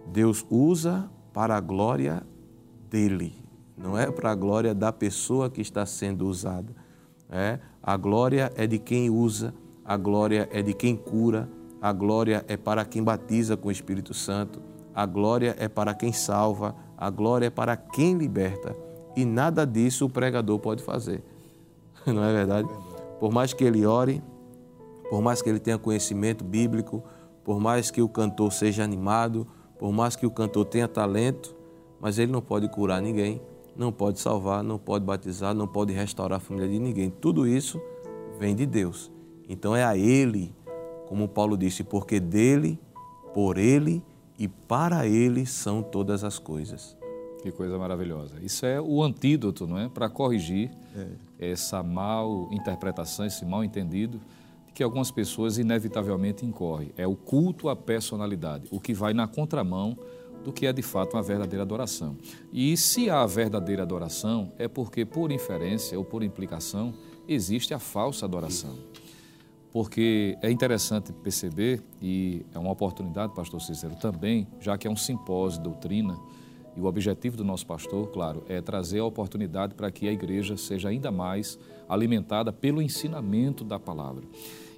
[0.07, 2.21] Deus usa para a glória
[2.89, 3.33] dele,
[3.77, 6.73] não é para a glória da pessoa que está sendo usada.
[7.29, 7.59] É?
[7.85, 11.49] A glória é de quem usa, a glória é de quem cura,
[11.81, 14.61] a glória é para quem batiza com o Espírito Santo,
[14.95, 18.73] a glória é para quem salva, a glória é para quem liberta.
[19.17, 21.21] E nada disso o pregador pode fazer.
[22.07, 22.69] Não é verdade?
[23.19, 24.23] Por mais que ele ore,
[25.09, 27.03] por mais que ele tenha conhecimento bíblico,
[27.43, 29.45] por mais que o cantor seja animado,
[29.77, 31.53] por mais que o cantor tenha talento,
[31.99, 33.41] mas ele não pode curar ninguém,
[33.75, 37.09] não pode salvar, não pode batizar, não pode restaurar a família de ninguém.
[37.09, 37.81] Tudo isso
[38.39, 39.12] vem de Deus.
[39.47, 40.53] Então é a Ele
[41.13, 42.79] como Paulo disse, porque dele,
[43.36, 44.01] por ele
[44.39, 46.97] e para ele são todas as coisas.
[47.43, 48.36] Que coisa maravilhosa.
[48.41, 49.88] Isso é o antídoto, não é?
[49.88, 51.51] Para corrigir é.
[51.51, 54.19] essa mal interpretação, esse mal entendido
[54.73, 56.89] que algumas pessoas inevitavelmente incorrem.
[56.97, 59.95] É o culto à personalidade, o que vai na contramão
[60.43, 62.17] do que é de fato uma verdadeira adoração.
[62.51, 66.93] E se há verdadeira adoração, é porque, por inferência ou por implicação,
[67.27, 68.77] existe a falsa adoração
[69.73, 74.95] porque é interessante perceber, e é uma oportunidade, pastor Cícero, também, já que é um
[74.95, 76.15] simpósio de doutrina,
[76.77, 80.56] e o objetivo do nosso pastor, claro, é trazer a oportunidade para que a igreja
[80.58, 81.58] seja ainda mais
[81.89, 84.23] alimentada pelo ensinamento da palavra.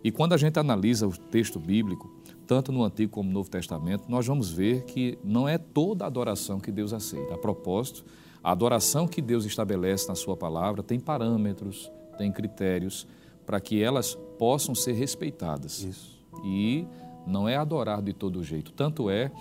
[0.01, 2.10] E quando a gente analisa o texto bíblico,
[2.47, 6.08] tanto no Antigo como no Novo Testamento, nós vamos ver que não é toda a
[6.08, 7.34] adoração que Deus aceita.
[7.34, 8.05] A propósito,
[8.43, 13.08] a adoração que Deus estabelece na Sua palavra tem parâmetros, tem critérios
[13.45, 15.84] para que elas possam ser respeitadas.
[15.84, 16.23] Isso.
[16.43, 16.88] E
[17.25, 18.71] não é adorar de todo jeito.
[18.71, 19.31] Tanto é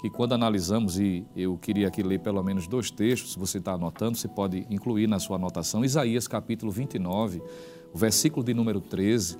[0.00, 3.74] que quando analisamos, e eu queria aqui ler pelo menos dois textos, se você está
[3.74, 7.40] anotando, você pode incluir na sua anotação, Isaías capítulo 29,
[7.94, 9.38] o versículo de número 13,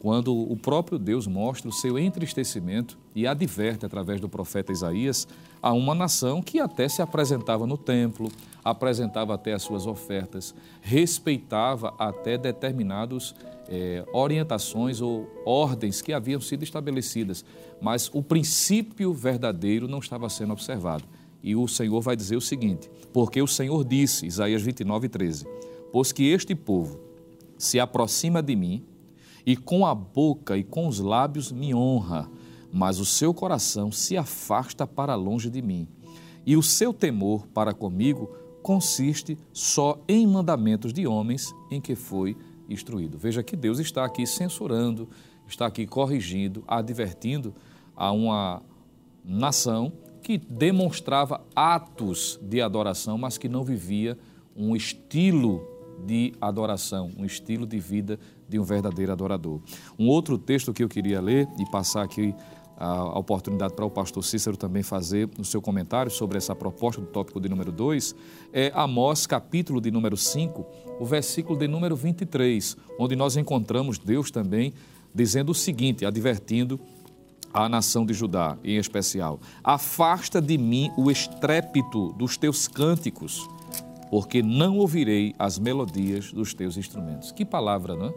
[0.00, 5.26] quando o próprio Deus mostra o seu entristecimento e adverte através do profeta Isaías
[5.60, 8.30] a uma nação que até se apresentava no templo,
[8.64, 13.34] apresentava até as suas ofertas, respeitava até determinados
[13.68, 17.44] é, orientações ou ordens que haviam sido estabelecidas,
[17.80, 21.04] mas o princípio verdadeiro não estava sendo observado.
[21.42, 25.46] E o Senhor vai dizer o seguinte: porque o Senhor disse, Isaías 29, 13:
[25.92, 27.00] Pois que este povo
[27.56, 28.84] se aproxima de mim
[29.48, 32.30] e com a boca e com os lábios me honra,
[32.70, 35.88] mas o seu coração se afasta para longe de mim.
[36.44, 38.30] E o seu temor para comigo
[38.62, 42.36] consiste só em mandamentos de homens em que foi
[42.68, 43.16] instruído.
[43.16, 45.08] Veja que Deus está aqui censurando,
[45.46, 47.54] está aqui corrigindo, advertindo
[47.96, 48.62] a uma
[49.24, 54.18] nação que demonstrava atos de adoração, mas que não vivia
[54.54, 55.66] um estilo
[56.04, 59.60] de adoração, um estilo de vida de um verdadeiro adorador.
[59.98, 62.34] Um outro texto que eu queria ler e passar aqui
[62.78, 67.08] a oportunidade para o pastor Cícero também fazer no seu comentário sobre essa proposta do
[67.08, 68.14] tópico de número 2,
[68.52, 70.64] é Amós, capítulo de número 5,
[71.00, 74.72] o versículo de número 23, onde nós encontramos Deus também
[75.12, 76.78] dizendo o seguinte, advertindo
[77.52, 83.48] a nação de Judá em especial: Afasta de mim o estrépito dos teus cânticos,
[84.10, 87.32] porque não ouvirei as melodias dos teus instrumentos.
[87.32, 88.14] Que palavra, não é?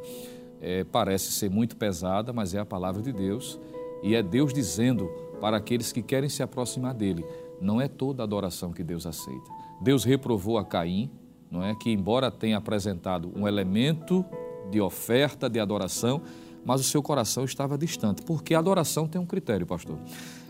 [0.61, 3.59] é parece ser muito pesada, mas é a palavra de Deus
[4.03, 5.07] e é Deus dizendo
[5.39, 7.25] para aqueles que querem se aproximar dele:
[7.59, 9.51] não é toda adoração que Deus aceita.
[9.81, 11.09] Deus reprovou a Caim,
[11.49, 14.25] não é que embora tenha apresentado um elemento
[14.69, 16.21] de oferta de adoração,
[16.63, 19.97] mas o seu coração estava distante, porque a adoração tem um critério, pastor.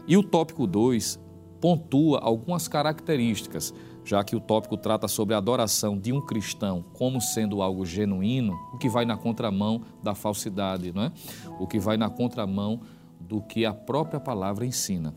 [0.07, 1.19] E o tópico 2
[1.59, 7.21] pontua algumas características, já que o tópico trata sobre a adoração de um cristão como
[7.21, 11.11] sendo algo genuíno, o que vai na contramão da falsidade, não é?
[11.59, 12.81] O que vai na contramão
[13.19, 15.13] do que a própria palavra ensina.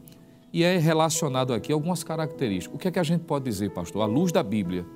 [0.52, 2.76] E é relacionado aqui algumas características.
[2.76, 4.02] O que é que a gente pode dizer, pastor?
[4.02, 4.86] À luz da Bíblia,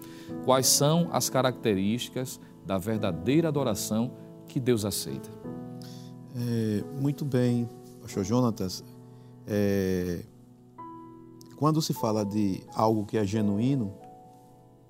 [0.44, 4.12] quais são as características da verdadeira adoração
[4.46, 5.28] que Deus aceita?
[6.36, 7.68] É, muito bem,
[8.00, 8.84] pastor Jonatas.
[9.48, 10.20] É,
[11.58, 13.92] quando se fala de algo que é genuíno,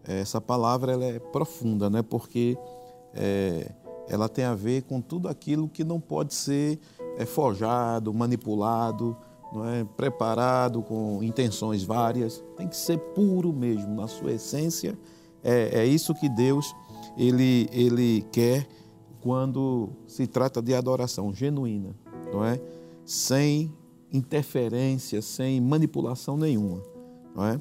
[0.04, 2.02] essa palavra ela é profunda, né?
[2.02, 2.56] porque
[3.14, 3.72] é,
[4.08, 6.78] ela tem a ver com tudo aquilo que não pode ser
[7.16, 9.16] é, forjado, manipulado,
[9.52, 9.84] não é?
[9.84, 12.44] preparado com intenções várias.
[12.56, 14.98] Tem que ser puro mesmo, na sua essência.
[15.42, 16.74] É, é isso que Deus
[17.16, 18.66] ele, ele quer
[19.20, 21.94] quando se trata de adoração genuína,
[22.32, 22.60] não é?
[23.04, 23.72] Sem
[24.12, 26.82] interferência, sem manipulação nenhuma.
[27.34, 27.60] Não é?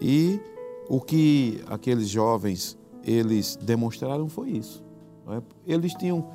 [0.00, 0.40] E
[0.88, 4.84] o que aqueles jovens eles demonstraram foi isso.
[5.28, 5.42] É?
[5.66, 6.26] Eles tinham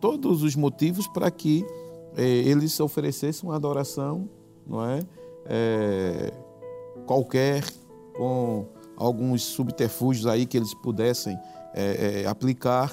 [0.00, 1.64] todos os motivos para que
[2.16, 4.28] eh, eles oferecessem uma adoração,
[4.66, 5.00] não é?
[5.46, 6.32] é?
[7.06, 7.64] qualquer
[8.14, 11.38] com alguns subterfúgios aí que eles pudessem
[11.74, 12.92] é, aplicar,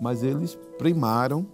[0.00, 1.46] mas eles primaram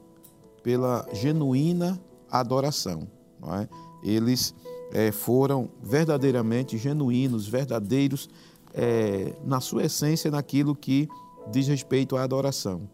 [0.63, 1.99] pela genuína
[2.31, 3.09] adoração.
[3.41, 3.69] Não é?
[4.09, 4.55] Eles
[4.93, 8.29] é, foram verdadeiramente genuínos, verdadeiros
[8.73, 11.09] é, na sua essência, naquilo que
[11.51, 12.89] diz respeito à adoração.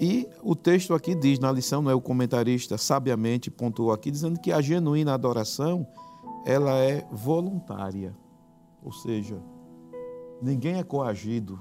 [0.00, 4.40] E o texto aqui diz, na lição, não é o comentarista sabiamente pontuou aqui, dizendo
[4.40, 5.86] que a genuína adoração
[6.44, 8.14] ela é voluntária,
[8.82, 9.40] ou seja,
[10.42, 11.60] ninguém é coagido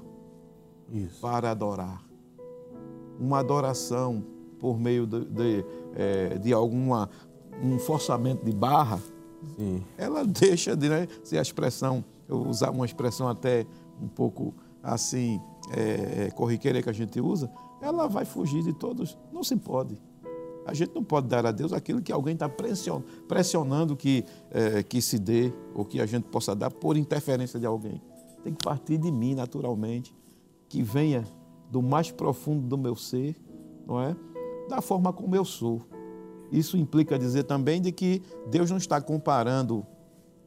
[0.92, 1.22] Isso.
[1.22, 2.04] para adorar.
[3.20, 4.26] Uma adoração
[4.60, 5.66] por meio de, de,
[5.96, 7.10] é, de alguma
[7.62, 9.00] um forçamento de barra,
[9.58, 9.84] Sim.
[9.98, 13.66] ela deixa de né, se a expressão, eu usar uma expressão até
[14.02, 15.40] um pouco assim,
[15.72, 17.50] é, é, corriqueira que a gente usa,
[17.82, 19.18] ela vai fugir de todos.
[19.32, 19.98] Não se pode.
[20.66, 22.50] A gente não pode dar a Deus aquilo que alguém está
[23.28, 27.66] pressionando que, é, que se dê, ou que a gente possa dar por interferência de
[27.66, 28.02] alguém.
[28.44, 30.16] Tem que partir de mim, naturalmente,
[30.70, 31.26] que venha
[31.70, 33.36] do mais profundo do meu ser,
[33.86, 34.16] não é?
[34.70, 35.82] Da forma como eu sou.
[36.54, 39.84] Isso implica dizer também de que Deus não está comparando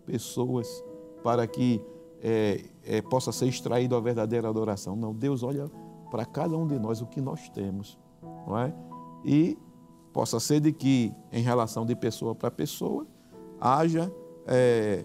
[0.07, 0.85] pessoas
[1.23, 1.83] para que
[2.23, 4.95] é, é, possa ser extraído a verdadeira adoração.
[4.95, 5.69] Não, Deus olha
[6.09, 7.99] para cada um de nós o que nós temos,
[8.47, 8.73] não é?
[9.25, 9.59] E
[10.13, 13.05] possa ser de que, em relação de pessoa para pessoa,
[13.61, 14.11] haja
[14.47, 15.05] é,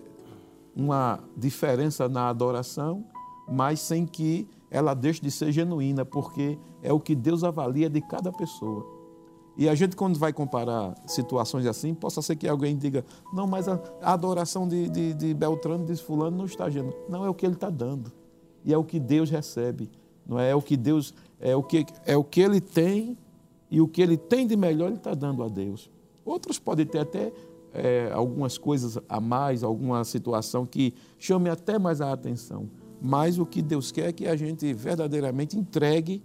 [0.76, 3.04] uma diferença na adoração,
[3.50, 8.02] mas sem que ela deixe de ser genuína, porque é o que Deus avalia de
[8.02, 8.86] cada pessoa.
[9.62, 13.68] E a gente, quando vai comparar situações assim, possa ser que alguém diga: não, mas
[13.68, 16.92] a, adoração de, de, de Beltrano, de Fulano, não está agindo.
[17.08, 18.12] Não, é o que ele está dando.
[18.66, 19.88] E é o que Deus recebe.
[20.26, 23.16] Não é, é o que Deus, é o que, é o que ele tem
[23.70, 25.92] e o que ele tem de melhor ele está dando a Deus.
[26.26, 27.32] Outros podem ter até
[27.72, 32.68] é, algumas coisas a mais, alguma situação que chame até mais a atenção.
[33.00, 36.24] Mas o que Deus quer é que a gente verdadeiramente entregue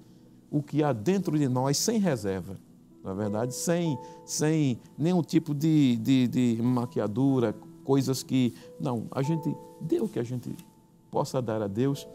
[0.51, 2.65] o que há dentro de nós sem reserva
[3.07, 8.53] na verdade, sem, sem nenhum tipo de, de, de maquiadura, coisas que.
[8.81, 10.57] Não, a gente dê o que a gente
[11.09, 12.07] possa dar a Deus,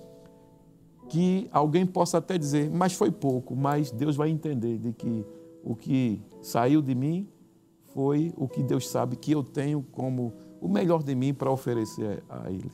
[1.08, 5.26] que alguém possa até dizer, mas foi pouco, mas Deus vai entender de que
[5.64, 7.26] o que saiu de mim
[7.94, 12.22] foi o que Deus sabe que eu tenho como o melhor de mim para oferecer
[12.30, 12.72] a Ele.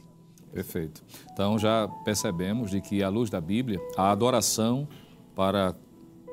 [0.51, 1.03] Perfeito.
[1.31, 4.87] Então já percebemos de que, à luz da Bíblia, a adoração
[5.35, 5.75] para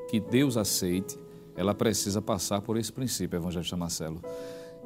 [0.09, 1.24] que Deus aceite
[1.55, 4.21] ela precisa passar por esse princípio, evangelista Marcelo.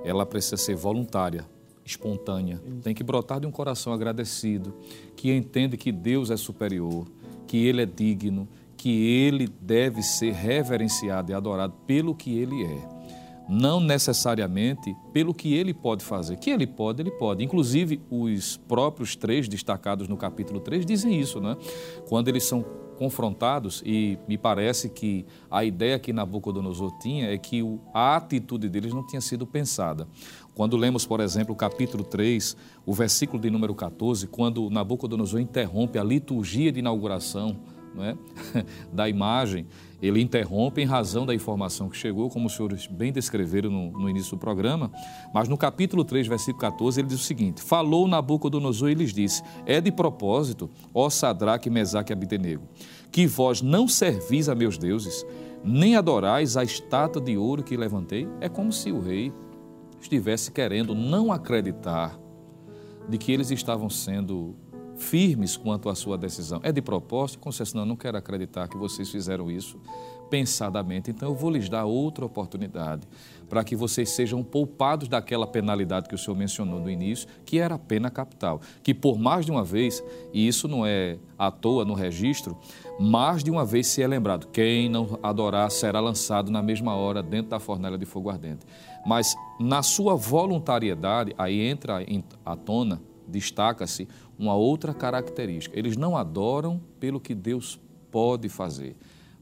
[0.03, 1.45] Ela precisa ser voluntária,
[1.85, 4.73] espontânea, tem que brotar de um coração agradecido,
[5.15, 7.07] que entende que Deus é superior,
[7.47, 12.99] que Ele é digno, que Ele deve ser reverenciado e adorado pelo que Ele é
[13.49, 16.37] não necessariamente pelo que ele pode fazer.
[16.37, 17.43] Que ele pode, ele pode.
[17.43, 21.57] Inclusive, os próprios três destacados no capítulo 3 dizem isso, né?
[22.07, 22.63] Quando eles são
[22.99, 28.93] confrontados, e me parece que a ideia que Nabucodonosor tinha é que a atitude deles
[28.93, 30.05] não tinha sido pensada.
[30.53, 35.97] Quando lemos, por exemplo, o capítulo 3, o versículo de número 14, quando Nabucodonosor interrompe
[35.97, 37.55] a liturgia de inauguração
[37.97, 38.17] é?
[38.91, 39.65] da imagem,
[40.01, 44.09] ele interrompe em razão da informação que chegou, como os senhores bem descreveram no, no,
[44.09, 44.91] início do programa,
[45.33, 49.43] mas no capítulo 3, versículo 14, ele diz o seguinte: Falou Nabucodonosor e lhes disse:
[49.65, 52.63] É de propósito, ó Sadraque, Mesaque e Abdenego,
[53.11, 55.25] que vós não servis a meus deuses,
[55.63, 58.27] nem adorais a estátua de ouro que levantei?
[58.39, 59.33] É como se o rei
[59.99, 62.17] estivesse querendo não acreditar
[63.09, 64.55] de que eles estavam sendo
[64.99, 66.59] firmes quanto à sua decisão.
[66.61, 67.39] É de propósito?
[67.39, 69.79] Conceição, não, não quero acreditar que vocês fizeram isso
[70.29, 71.09] pensadamente.
[71.09, 73.07] Então eu vou lhes dar outra oportunidade
[73.49, 77.75] para que vocês sejam poupados daquela penalidade que o senhor mencionou no início, que era
[77.75, 78.61] a pena capital.
[78.83, 82.55] Que por mais de uma vez, e isso não é à toa no registro,
[82.99, 87.23] mais de uma vez se é lembrado: quem não adorar será lançado na mesma hora
[87.23, 88.65] dentro da fornalha de fogo ardente.
[89.05, 92.05] Mas na sua voluntariedade, aí entra
[92.45, 94.07] à tona, destaca-se
[94.39, 95.77] uma outra característica.
[95.77, 97.79] Eles não adoram pelo que Deus
[98.09, 98.95] pode fazer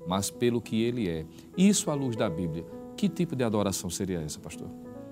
[0.08, 1.26] mas pelo que ele é.
[1.58, 2.66] Isso à luz da Bíblia.
[2.96, 4.70] Que tipo de adoração seria essa, pastor?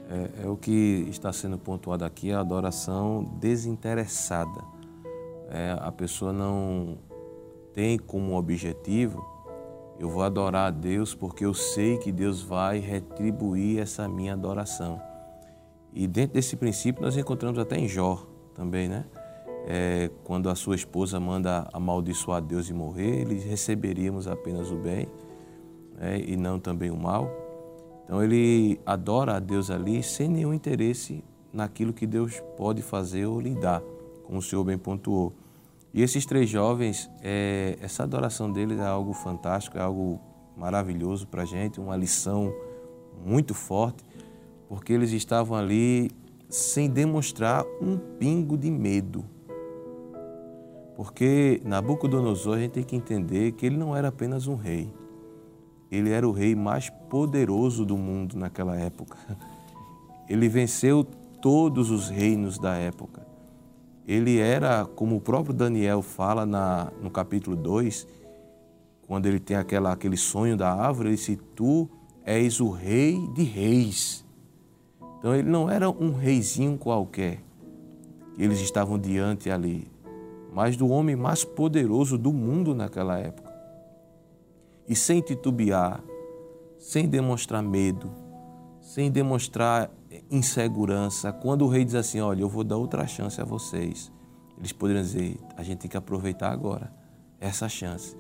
[0.10, 4.64] É, é o que está sendo pontuado aqui, a adoração desinteressada.
[5.50, 6.98] É, a pessoa não
[7.74, 9.24] tem como objetivo,
[10.00, 15.00] eu vou adorar a Deus porque eu sei que Deus vai retribuir essa minha adoração.
[15.94, 19.06] E dentro desse princípio nós encontramos até em Jó também, né?
[19.68, 25.08] É, quando a sua esposa manda amaldiçoar Deus e morrer, eles receberíamos apenas o bem
[25.98, 27.30] né, e não também o mal.
[28.04, 33.40] Então ele adora a Deus ali sem nenhum interesse naquilo que Deus pode fazer ou
[33.40, 33.82] lhe dar,
[34.26, 35.34] como o senhor bem pontuou.
[35.92, 40.20] E esses três jovens, é, essa adoração deles é algo fantástico, é algo
[40.56, 42.54] maravilhoso para a gente, uma lição
[43.26, 44.04] muito forte,
[44.68, 46.12] porque eles estavam ali
[46.50, 49.26] sem demonstrar um pingo de medo,
[50.96, 54.94] porque Nabucodonosor a gente tem que entender que ele não era apenas um rei.
[55.92, 59.18] Ele era o rei mais poderoso do mundo naquela época.
[60.28, 61.04] Ele venceu
[61.40, 63.26] todos os reinos da época.
[64.08, 68.08] Ele era, como o próprio Daniel fala na, no capítulo 2,
[69.08, 71.88] quando ele tem aquela, aquele sonho da árvore, ele disse: Tu
[72.24, 74.26] és o rei de reis.
[75.20, 77.40] Então ele não era um reizinho qualquer.
[78.36, 79.88] Eles estavam diante ali
[80.56, 83.54] mas do homem mais poderoso do mundo naquela época.
[84.88, 86.02] E sem titubear,
[86.80, 88.10] sem demonstrar medo,
[88.80, 89.92] sem demonstrar
[90.32, 94.10] insegurança, quando o rei diz assim: Olha, eu vou dar outra chance a vocês,
[94.58, 96.90] eles poderiam dizer: A gente tem que aproveitar agora
[97.38, 98.16] essa chance.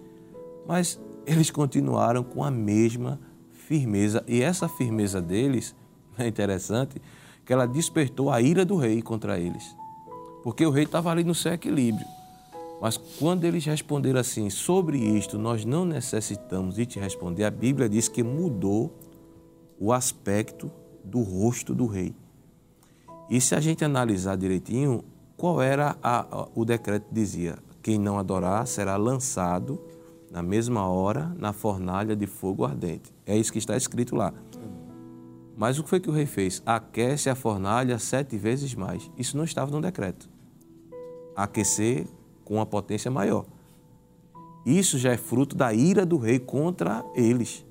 [0.67, 3.17] Mas eles continuaram com a mesma
[3.53, 5.73] firmeza, e essa firmeza deles
[6.19, 7.01] é interessante
[7.45, 9.73] que ela despertou a ira do rei contra eles,
[10.43, 12.14] porque o rei estava ali no seu equilíbrio.
[12.81, 17.87] Mas quando eles responderam assim, sobre isto nós não necessitamos de te responder, a Bíblia
[17.87, 18.93] diz que mudou
[19.79, 20.71] o aspecto
[21.03, 22.13] do rosto do rei.
[23.29, 25.03] E se a gente analisar direitinho,
[25.37, 27.57] qual era a, a, o decreto dizia?
[27.81, 29.81] Quem não adorar será lançado
[30.31, 33.13] na mesma hora na fornalha de fogo ardente.
[33.25, 34.33] É isso que está escrito lá.
[35.57, 36.61] Mas o que foi que o rei fez?
[36.65, 39.09] Aquece a fornalha sete vezes mais.
[39.17, 40.29] Isso não estava no decreto.
[41.35, 42.05] Aquecer
[42.45, 43.45] com uma potência maior.
[44.65, 47.65] Isso já é fruto da ira do rei contra eles.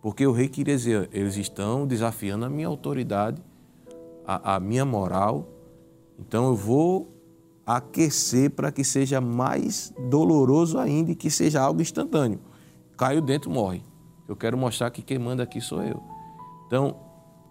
[0.00, 3.42] Porque o rei queria dizer: eles estão desafiando a minha autoridade,
[4.26, 5.48] a, a minha moral,
[6.18, 7.12] então eu vou
[7.66, 12.40] aquecer para que seja mais doloroso ainda e que seja algo instantâneo.
[12.96, 13.82] Caiu dentro, morre.
[14.28, 16.00] Eu quero mostrar que quem manda aqui sou eu.
[16.66, 16.96] Então,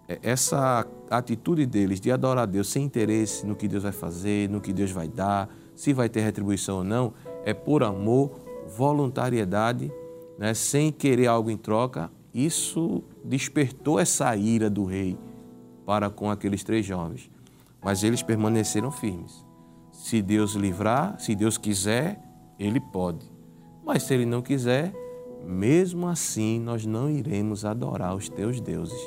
[0.08, 4.48] é, essa atitude deles de adorar a Deus sem interesse no que Deus vai fazer,
[4.48, 7.12] no que Deus vai dar, se vai ter retribuição ou não,
[7.44, 8.40] é por amor,
[8.76, 9.92] voluntariedade,
[10.38, 12.10] né, sem querer algo em troca.
[12.34, 15.16] Isso despertou essa ira do rei
[15.84, 17.30] para com aqueles três jovens.
[17.82, 19.46] Mas eles permaneceram firmes.
[19.92, 22.20] Se Deus livrar, se Deus quiser,
[22.58, 23.30] Ele pode.
[23.84, 24.92] Mas se Ele não quiser,
[25.46, 28.98] mesmo assim nós não iremos adorar os teus deuses.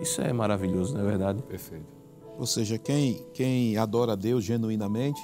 [0.00, 1.42] Isso é maravilhoso, não é verdade?
[1.42, 1.86] Perfeito.
[2.38, 5.20] Ou seja, quem, quem adora a Deus genuinamente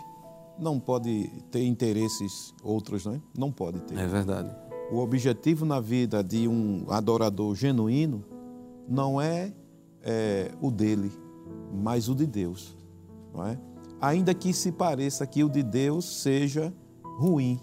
[0.58, 3.20] não pode ter interesses outros, não é?
[3.36, 3.96] Não pode ter.
[3.96, 4.54] É verdade.
[4.90, 8.24] O objetivo na vida de um adorador genuíno
[8.88, 9.52] não é,
[10.02, 11.12] é o dele,
[11.72, 12.76] mas o de Deus,
[13.32, 13.58] não é?
[14.00, 16.72] Ainda que se pareça que o de Deus seja
[17.18, 17.60] ruim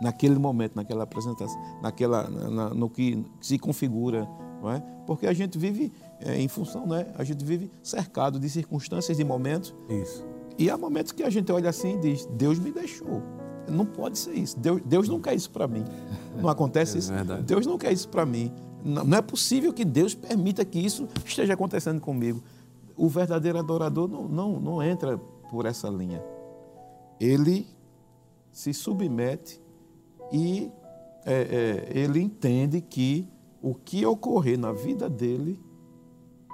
[0.00, 4.28] naquele momento, naquela apresentação, naquela, na, no que se configura,
[4.62, 4.80] não é?
[5.06, 7.06] Porque a gente vive é, em função, né?
[7.16, 9.74] A gente vive cercado de circunstâncias, de momentos.
[9.88, 10.24] Isso
[10.58, 13.22] e há momentos que a gente olha assim e diz: Deus me deixou.
[13.68, 14.58] Não pode ser isso.
[14.58, 15.84] Deus, Deus não quer isso para mim.
[16.40, 17.12] Não acontece é isso?
[17.44, 18.52] Deus não quer isso para mim.
[18.84, 22.42] Não, não, é possível que Deus permita que isso esteja acontecendo comigo.
[22.96, 25.16] O verdadeiro adorador não, não, não entra
[25.50, 26.22] por essa linha.
[27.20, 27.66] Ele
[28.50, 29.60] se submete
[30.32, 30.70] e
[31.24, 33.28] é, é, ele entende que
[33.62, 35.58] o que ocorrer na vida dele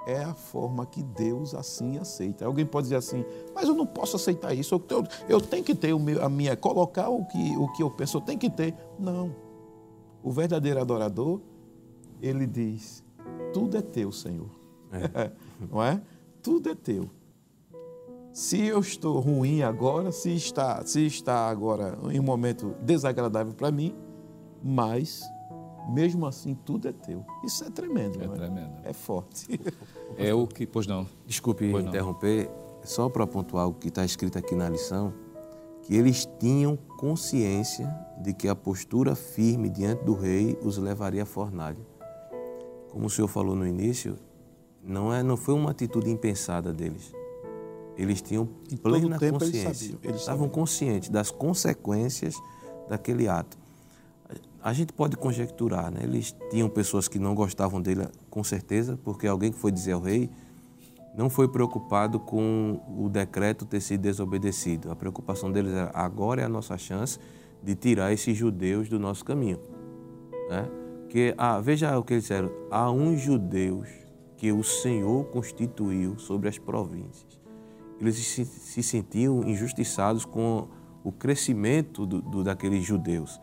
[0.05, 2.45] é a forma que Deus assim aceita.
[2.45, 5.75] Alguém pode dizer assim, mas eu não posso aceitar isso, eu, eu, eu tenho que
[5.75, 8.49] ter o meu, a minha, colocar o que, o que eu penso, eu tenho que
[8.49, 8.75] ter.
[8.97, 9.35] Não.
[10.23, 11.39] O verdadeiro adorador,
[12.21, 13.03] ele diz,
[13.53, 14.49] tudo é teu, Senhor.
[14.91, 15.31] É.
[15.69, 16.01] não é?
[16.41, 17.09] Tudo é teu.
[18.31, 23.71] Se eu estou ruim agora, se está, se está agora em um momento desagradável para
[23.71, 23.93] mim,
[24.63, 25.23] mas
[25.89, 27.25] mesmo assim tudo é teu.
[27.43, 28.21] Isso é tremendo.
[28.21, 28.27] É, é?
[28.27, 28.73] tremendo.
[28.83, 29.47] É forte.
[30.17, 31.07] É o que, pois não.
[31.27, 32.81] Desculpe pois interromper, não.
[32.83, 35.13] só para pontuar o que está escrito aqui na lição,
[35.83, 37.87] que eles tinham consciência
[38.19, 41.77] de que a postura firme diante do rei os levaria à fornalha.
[42.89, 44.17] Como o senhor falou no início,
[44.83, 47.13] não, é, não foi uma atitude impensada deles.
[47.95, 48.47] Eles tinham
[48.81, 49.67] plena consciência.
[49.67, 52.33] Eles, sabiam, eles estavam conscientes das consequências
[52.87, 53.58] daquele ato.
[54.61, 56.01] A gente pode conjecturar, né?
[56.03, 60.01] Eles tinham pessoas que não gostavam dele, com certeza, porque alguém que foi dizer ao
[60.01, 60.29] rei
[61.15, 64.91] não foi preocupado com o decreto ter sido desobedecido.
[64.91, 67.19] A preocupação deles era agora é a nossa chance
[67.63, 69.59] de tirar esses judeus do nosso caminho.
[70.49, 70.69] Né?
[71.09, 73.87] Que, ah, veja o que eles disseram: há uns judeus
[74.37, 77.39] que o Senhor constituiu sobre as províncias
[77.99, 80.67] eles se, se sentiam injustiçados com
[81.03, 83.39] o crescimento do, do, daqueles judeus.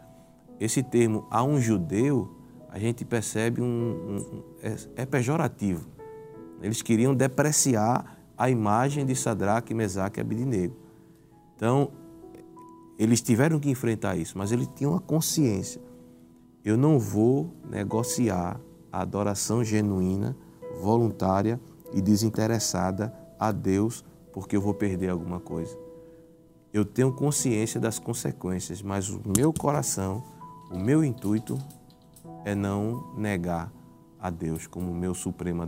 [0.59, 2.35] Esse termo, a um judeu,
[2.71, 5.87] a gente percebe um, um é, é, pejorativo.
[6.63, 10.77] Eles queriam depreciar a imagem de Sadraque, Mesaque e Abidinego.
[11.55, 11.91] Então,
[12.99, 15.81] eles tiveram que enfrentar isso, mas eles tinham a consciência.
[16.65, 20.37] Eu não vou negociar a adoração genuína,
[20.81, 21.61] voluntária
[21.93, 24.05] e desinteressada a Deus
[24.37, 25.75] porque eu vou perder alguma coisa.
[26.71, 30.23] Eu tenho consciência das consequências, mas o meu coração,
[30.71, 31.59] o meu intuito
[32.45, 33.73] é não negar
[34.19, 35.63] a Deus como meu supremo,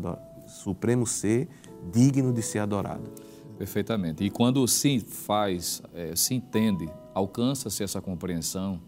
[0.47, 1.49] supremo ser
[1.93, 3.11] digno de ser adorado.
[3.57, 4.23] Perfeitamente.
[4.23, 8.81] E quando se faz, é, se entende, alcança-se essa compreensão,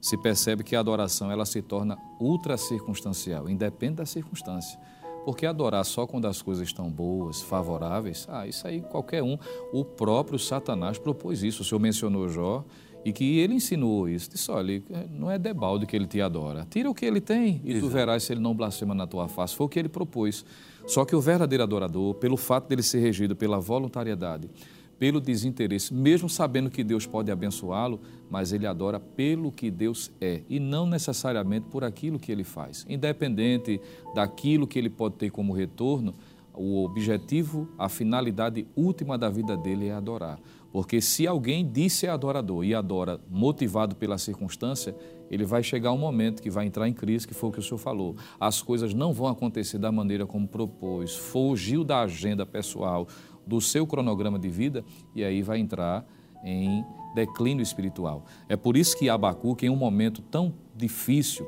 [0.00, 4.78] se percebe que a adoração ela se torna ultra circunstancial, independe da circunstância.
[5.24, 9.38] Porque adorar só quando as coisas estão boas, favoráveis, ah, isso aí qualquer um.
[9.72, 11.62] O próprio Satanás propôs isso.
[11.62, 12.64] O senhor mencionou Jó
[13.04, 14.30] e que ele ensinou isso.
[14.30, 16.66] Disse: olha, não é debalde que ele te adora.
[16.68, 17.86] Tira o que ele tem e Exato.
[17.86, 19.54] tu verás se ele não blasfema na tua face.
[19.54, 20.44] Foi o que ele propôs.
[20.86, 24.50] Só que o verdadeiro adorador, pelo fato dele ser regido pela voluntariedade,
[24.98, 28.00] pelo desinteresse, mesmo sabendo que Deus pode abençoá-lo,
[28.30, 32.86] mas ele adora pelo que Deus é e não necessariamente por aquilo que ele faz.
[32.88, 33.80] Independente
[34.14, 36.14] daquilo que ele pode ter como retorno,
[36.52, 40.38] o objetivo, a finalidade última da vida dele é adorar.
[40.74, 44.92] Porque se alguém disse adorador e adora motivado pela circunstância,
[45.30, 47.62] ele vai chegar um momento que vai entrar em crise, que foi o que o
[47.62, 48.16] senhor falou.
[48.40, 53.06] As coisas não vão acontecer da maneira como propôs, fugiu da agenda pessoal,
[53.46, 56.04] do seu cronograma de vida e aí vai entrar
[56.44, 58.24] em declínio espiritual.
[58.48, 61.46] É por isso que Abacuque, em um momento tão difícil,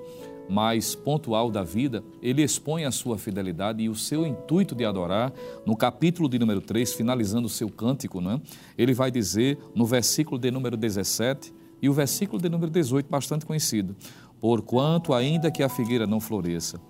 [0.49, 5.33] mais pontual da vida, ele expõe a sua fidelidade e o seu intuito de adorar.
[5.65, 8.41] No capítulo de número 3, finalizando o seu cântico, não é?
[8.77, 13.45] ele vai dizer no versículo de número 17 e o versículo de número 18, bastante
[13.45, 13.95] conhecido:
[14.41, 16.81] Porquanto, ainda que a figueira não floresça,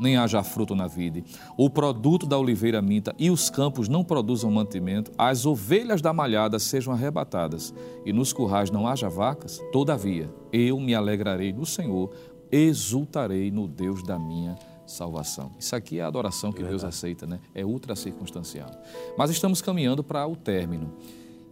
[0.00, 1.22] nem haja fruto na vide,
[1.56, 6.58] o produto da oliveira minta e os campos não produzam mantimento, as ovelhas da malhada
[6.58, 7.74] sejam arrebatadas
[8.04, 12.10] e nos currais não haja vacas, todavia eu me alegrarei no Senhor,
[12.50, 15.52] exultarei no Deus da minha salvação.
[15.58, 17.38] Isso aqui é a adoração que Deus aceita, né?
[17.54, 18.70] É ultra circunstancial.
[19.16, 20.92] Mas estamos caminhando para o término.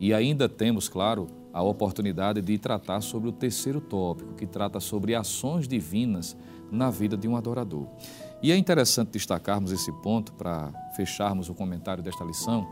[0.00, 5.14] E ainda temos, claro, a oportunidade de tratar sobre o terceiro tópico, que trata sobre
[5.14, 6.36] ações divinas
[6.70, 7.86] na vida de um adorador.
[8.42, 12.68] E é interessante destacarmos esse ponto para fecharmos o comentário desta lição,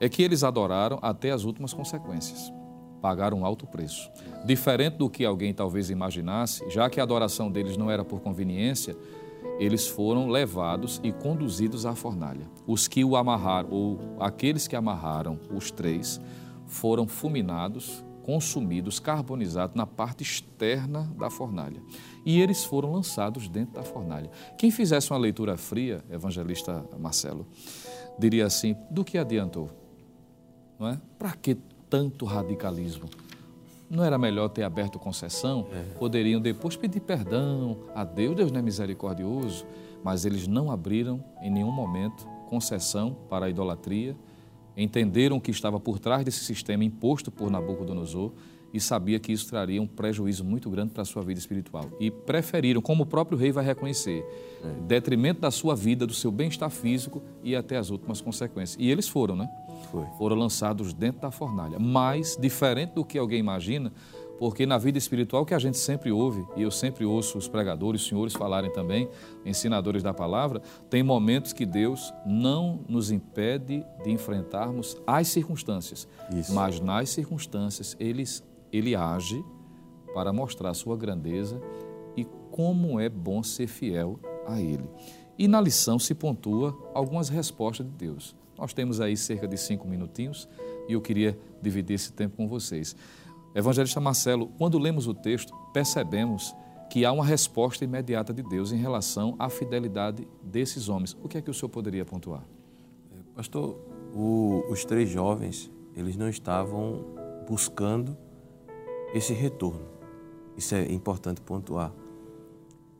[0.00, 2.52] é que eles adoraram até as últimas consequências.
[3.06, 4.10] Pagaram um alto preço.
[4.44, 8.96] Diferente do que alguém talvez imaginasse, já que a adoração deles não era por conveniência,
[9.60, 12.50] eles foram levados e conduzidos à fornalha.
[12.66, 16.20] Os que o amarraram, ou aqueles que amarraram os três,
[16.66, 21.80] foram fulminados consumidos, carbonizados na parte externa da fornalha.
[22.24, 24.28] E eles foram lançados dentro da fornalha.
[24.58, 27.46] Quem fizesse uma leitura fria, evangelista Marcelo,
[28.18, 29.70] diria assim: do que adiantou?
[30.76, 31.00] Não é?
[31.16, 31.56] Para que
[31.96, 33.08] tanto radicalismo?
[33.88, 35.66] Não era melhor ter aberto concessão?
[35.72, 35.94] É.
[35.98, 39.64] Poderiam depois pedir perdão a Deus, Deus não é misericordioso,
[40.04, 44.14] mas eles não abriram em nenhum momento concessão para a idolatria
[44.76, 48.30] entenderam o que estava por trás desse sistema imposto por Nabucodonosor
[48.76, 51.86] e sabia que isso traria um prejuízo muito grande para a sua vida espiritual.
[51.98, 54.22] E preferiram, como o próprio rei vai reconhecer,
[54.62, 54.68] é.
[54.86, 58.76] detrimento da sua vida, do seu bem-estar físico e até as últimas consequências.
[58.78, 59.48] E eles foram, né?
[59.90, 60.04] Foi.
[60.18, 61.78] Foram lançados dentro da fornalha.
[61.78, 63.92] Mas, diferente do que alguém imagina,
[64.38, 68.02] porque na vida espiritual que a gente sempre ouve, e eu sempre ouço os pregadores,
[68.02, 69.08] os senhores falarem também,
[69.44, 70.60] ensinadores da palavra,
[70.90, 76.54] tem momentos que Deus não nos impede de enfrentarmos as circunstâncias, Isso.
[76.54, 78.24] mas nas circunstâncias ele,
[78.72, 79.44] ele age
[80.14, 81.60] para mostrar sua grandeza
[82.16, 84.88] e como é bom ser fiel a Ele.
[85.38, 88.34] E na lição se pontua algumas respostas de Deus.
[88.56, 90.48] Nós temos aí cerca de cinco minutinhos
[90.88, 92.96] e eu queria dividir esse tempo com vocês.
[93.54, 96.54] Evangelista Marcelo, quando lemos o texto, percebemos
[96.88, 101.14] que há uma resposta imediata de Deus em relação à fidelidade desses homens.
[101.22, 102.46] O que é que o senhor poderia pontuar?
[103.34, 103.78] Pastor,
[104.14, 107.04] o, os três jovens, eles não estavam
[107.46, 108.16] buscando
[109.14, 109.86] esse retorno.
[110.56, 111.92] Isso é importante pontuar.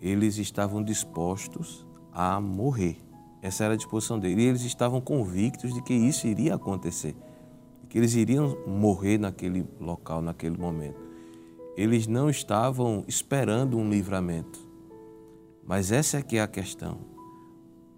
[0.00, 2.98] Eles estavam dispostos a morrer.
[3.42, 4.44] Essa era a disposição deles.
[4.44, 7.16] E eles estavam convictos de que isso iria acontecer
[7.88, 11.00] que eles iriam morrer naquele local, naquele momento.
[11.76, 14.66] Eles não estavam esperando um livramento.
[15.64, 16.98] Mas essa é que é a questão.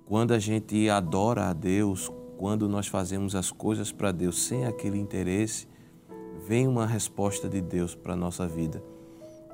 [0.07, 4.99] Quando a gente adora a Deus, quando nós fazemos as coisas para Deus sem aquele
[4.99, 5.68] interesse,
[6.49, 8.83] vem uma resposta de Deus para a nossa vida.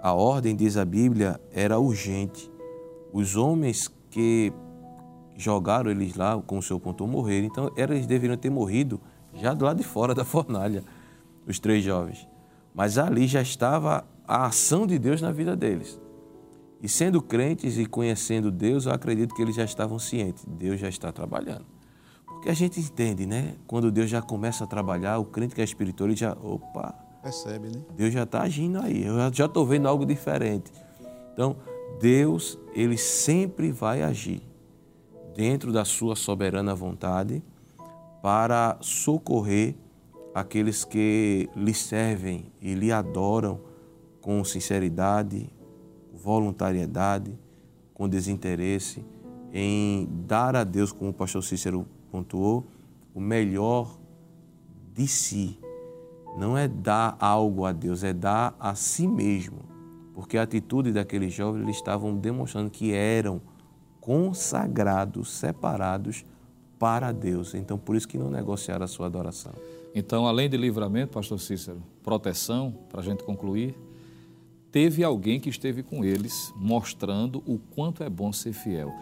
[0.00, 2.48] A ordem, diz a Bíblia, era urgente.
[3.12, 4.52] Os homens que
[5.36, 7.46] jogaram eles lá, como o senhor contou, morreram.
[7.46, 9.00] Então, eles deveriam ter morrido
[9.34, 10.84] já do lado de fora da fornalha,
[11.44, 12.28] os três jovens.
[12.72, 16.00] Mas ali já estava a ação de Deus na vida deles.
[16.80, 20.44] E sendo crentes e conhecendo Deus, eu acredito que eles já estavam cientes.
[20.46, 21.73] Deus já está trabalhando.
[22.44, 23.54] Porque a gente entende, né?
[23.66, 27.68] Quando Deus já começa a trabalhar, o crente que é espiritual, ele já, opa, percebe,
[27.68, 27.82] né?
[27.96, 29.02] Deus já está agindo aí.
[29.02, 30.70] Eu já estou vendo algo diferente.
[31.32, 31.56] Então,
[31.98, 34.42] Deus, ele sempre vai agir
[35.34, 37.42] dentro da sua soberana vontade
[38.20, 39.74] para socorrer
[40.34, 43.58] aqueles que lhe servem e lhe adoram
[44.20, 45.48] com sinceridade,
[46.12, 47.32] voluntariedade,
[47.94, 49.02] com desinteresse,
[49.50, 52.64] em dar a Deus, como o pastor Cícero pontuou,
[53.12, 53.98] o melhor
[54.92, 55.58] de si.
[56.38, 59.58] Não é dar algo a Deus, é dar a si mesmo.
[60.14, 63.42] Porque a atitude daqueles jovens, eles estavam demonstrando que eram
[64.00, 66.24] consagrados, separados
[66.78, 67.52] para Deus.
[67.52, 69.52] Então, por isso que não negociar a sua adoração.
[69.92, 73.76] Então, além de livramento, pastor Cícero, proteção, para a gente concluir,
[74.70, 78.92] teve alguém que esteve com eles, mostrando o quanto é bom ser fiel.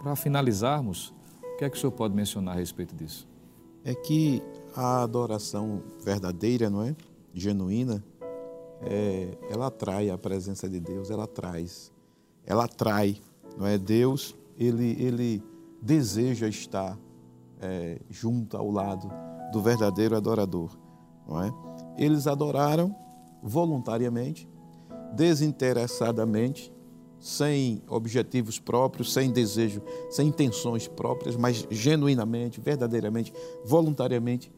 [0.00, 1.12] Para finalizarmos,
[1.60, 3.28] que é que o senhor pode mencionar a respeito disso?
[3.84, 4.42] É que
[4.74, 6.96] a adoração verdadeira, não é?
[7.34, 8.02] Genuína,
[8.80, 11.92] é, ela atrai a presença de Deus, ela traz,
[12.46, 13.20] ela atrai,
[13.58, 13.76] não é?
[13.76, 15.42] Deus, ele, ele
[15.82, 16.98] deseja estar
[17.60, 19.10] é, junto ao lado
[19.52, 20.74] do verdadeiro adorador.
[21.28, 21.52] Não é?
[21.98, 22.96] Eles adoraram
[23.42, 24.48] voluntariamente,
[25.12, 26.72] desinteressadamente,
[27.20, 33.32] sem objetivos próprios, sem desejo, sem intenções próprias, mas genuinamente, verdadeiramente,
[33.64, 34.50] voluntariamente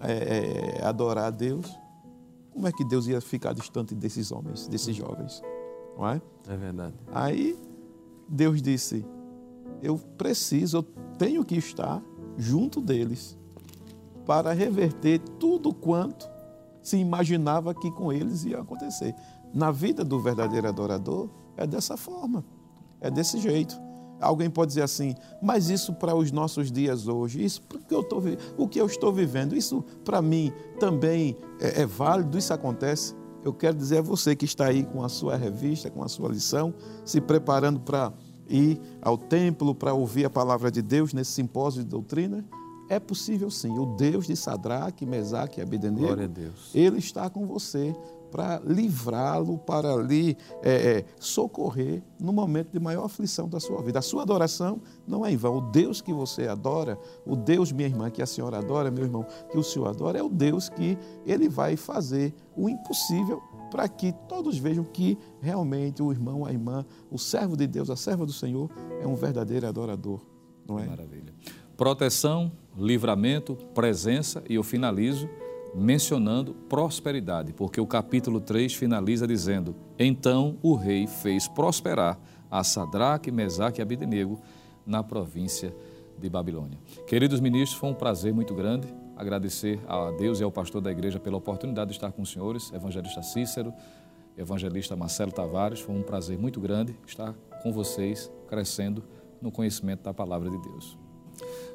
[0.00, 1.66] é, é, adorar a Deus.
[2.50, 5.40] Como é que Deus ia ficar distante desses homens, desses jovens?
[5.96, 6.20] Não é?
[6.48, 6.94] É verdade.
[7.12, 7.56] Aí
[8.28, 9.06] Deus disse:
[9.80, 10.82] eu preciso, eu
[11.16, 12.02] tenho que estar
[12.36, 13.36] junto deles
[14.26, 16.28] para reverter tudo quanto
[16.82, 19.14] se imaginava que com eles ia acontecer.
[19.54, 22.44] Na vida do verdadeiro adorador é dessa forma,
[23.00, 23.78] é desse jeito.
[24.20, 28.20] Alguém pode dizer assim, mas isso para os nossos dias hoje, isso porque eu tô,
[28.56, 33.14] o que eu estou vivendo, isso para mim também é, é válido, isso acontece.
[33.44, 36.28] Eu quero dizer a você que está aí com a sua revista, com a sua
[36.28, 38.12] lição, se preparando para
[38.48, 42.44] ir ao templo para ouvir a palavra de Deus nesse simpósio de doutrina?
[42.88, 43.78] É possível sim.
[43.78, 46.06] O Deus de Sadraque, Mesaque e Abednego,
[46.74, 47.94] ele está com você
[48.30, 53.98] para livrá-lo, para lhe é, é, socorrer no momento de maior aflição da sua vida.
[53.98, 55.58] A sua adoração não é em vão.
[55.58, 59.26] O Deus que você adora, o Deus, minha irmã, que a senhora adora, meu irmão,
[59.50, 64.12] que o senhor adora, é o Deus que ele vai fazer o impossível para que
[64.28, 68.32] todos vejam que realmente o irmão, a irmã, o servo de Deus, a serva do
[68.32, 68.70] Senhor
[69.00, 70.20] é um verdadeiro adorador,
[70.66, 70.86] não é?
[70.86, 71.34] Maravilha.
[71.76, 75.28] Proteção, livramento, presença e eu finalizo
[75.74, 82.18] mencionando prosperidade, porque o capítulo 3 finaliza dizendo: Então o rei fez prosperar
[82.50, 84.40] a Sadraque, Mesaque e Abednego
[84.86, 85.74] na província
[86.18, 86.78] de Babilônia.
[87.06, 88.88] Queridos ministros, foi um prazer muito grande
[89.18, 92.72] agradecer a Deus e ao pastor da igreja pela oportunidade de estar com os senhores,
[92.72, 93.74] evangelista Cícero,
[94.36, 95.80] evangelista Marcelo Tavares.
[95.80, 99.02] Foi um prazer muito grande estar com vocês, crescendo
[99.42, 101.07] no conhecimento da palavra de Deus.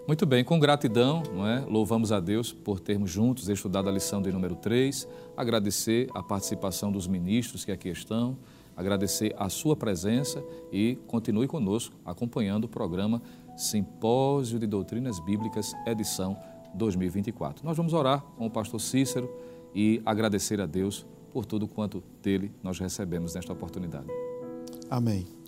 [0.06, 1.62] Muito bem, com gratidão, não é?
[1.62, 6.92] louvamos a Deus por termos juntos estudado a lição de número 3, agradecer a participação
[6.92, 8.38] dos ministros que aqui estão,
[8.76, 10.44] agradecer a sua presença
[10.74, 13.22] e continue conosco acompanhando o programa
[13.56, 16.38] Simpósio de Doutrinas Bíblicas, edição
[16.74, 17.66] 2024.
[17.66, 19.34] Nós vamos orar com o pastor Cícero
[19.74, 24.08] e agradecer a Deus por tudo quanto dele nós recebemos nesta oportunidade.
[24.90, 25.43] Amém.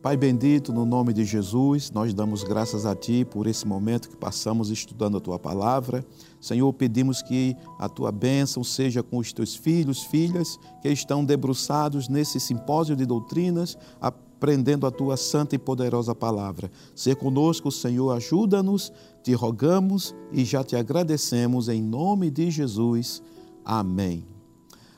[0.00, 4.16] Pai bendito, no nome de Jesus, nós damos graças a Ti por esse momento que
[4.16, 6.06] passamos estudando a Tua palavra.
[6.40, 12.08] Senhor, pedimos que a Tua bênção seja com os Teus filhos, filhas, que estão debruçados
[12.08, 16.70] nesse simpósio de doutrinas, aprendendo a Tua santa e poderosa palavra.
[16.94, 18.92] Ser conosco, Senhor, ajuda-nos,
[19.24, 23.20] te rogamos e já te agradecemos em nome de Jesus.
[23.64, 24.24] Amém.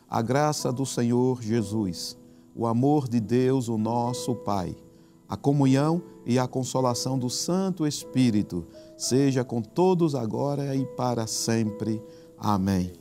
[0.07, 2.19] A graça do Senhor Jesus,
[2.55, 4.77] o amor de Deus, o nosso Pai
[5.31, 8.67] a comunhão e a consolação do Santo Espírito
[8.99, 12.03] seja com todos agora e para sempre.
[12.37, 12.93] Amém.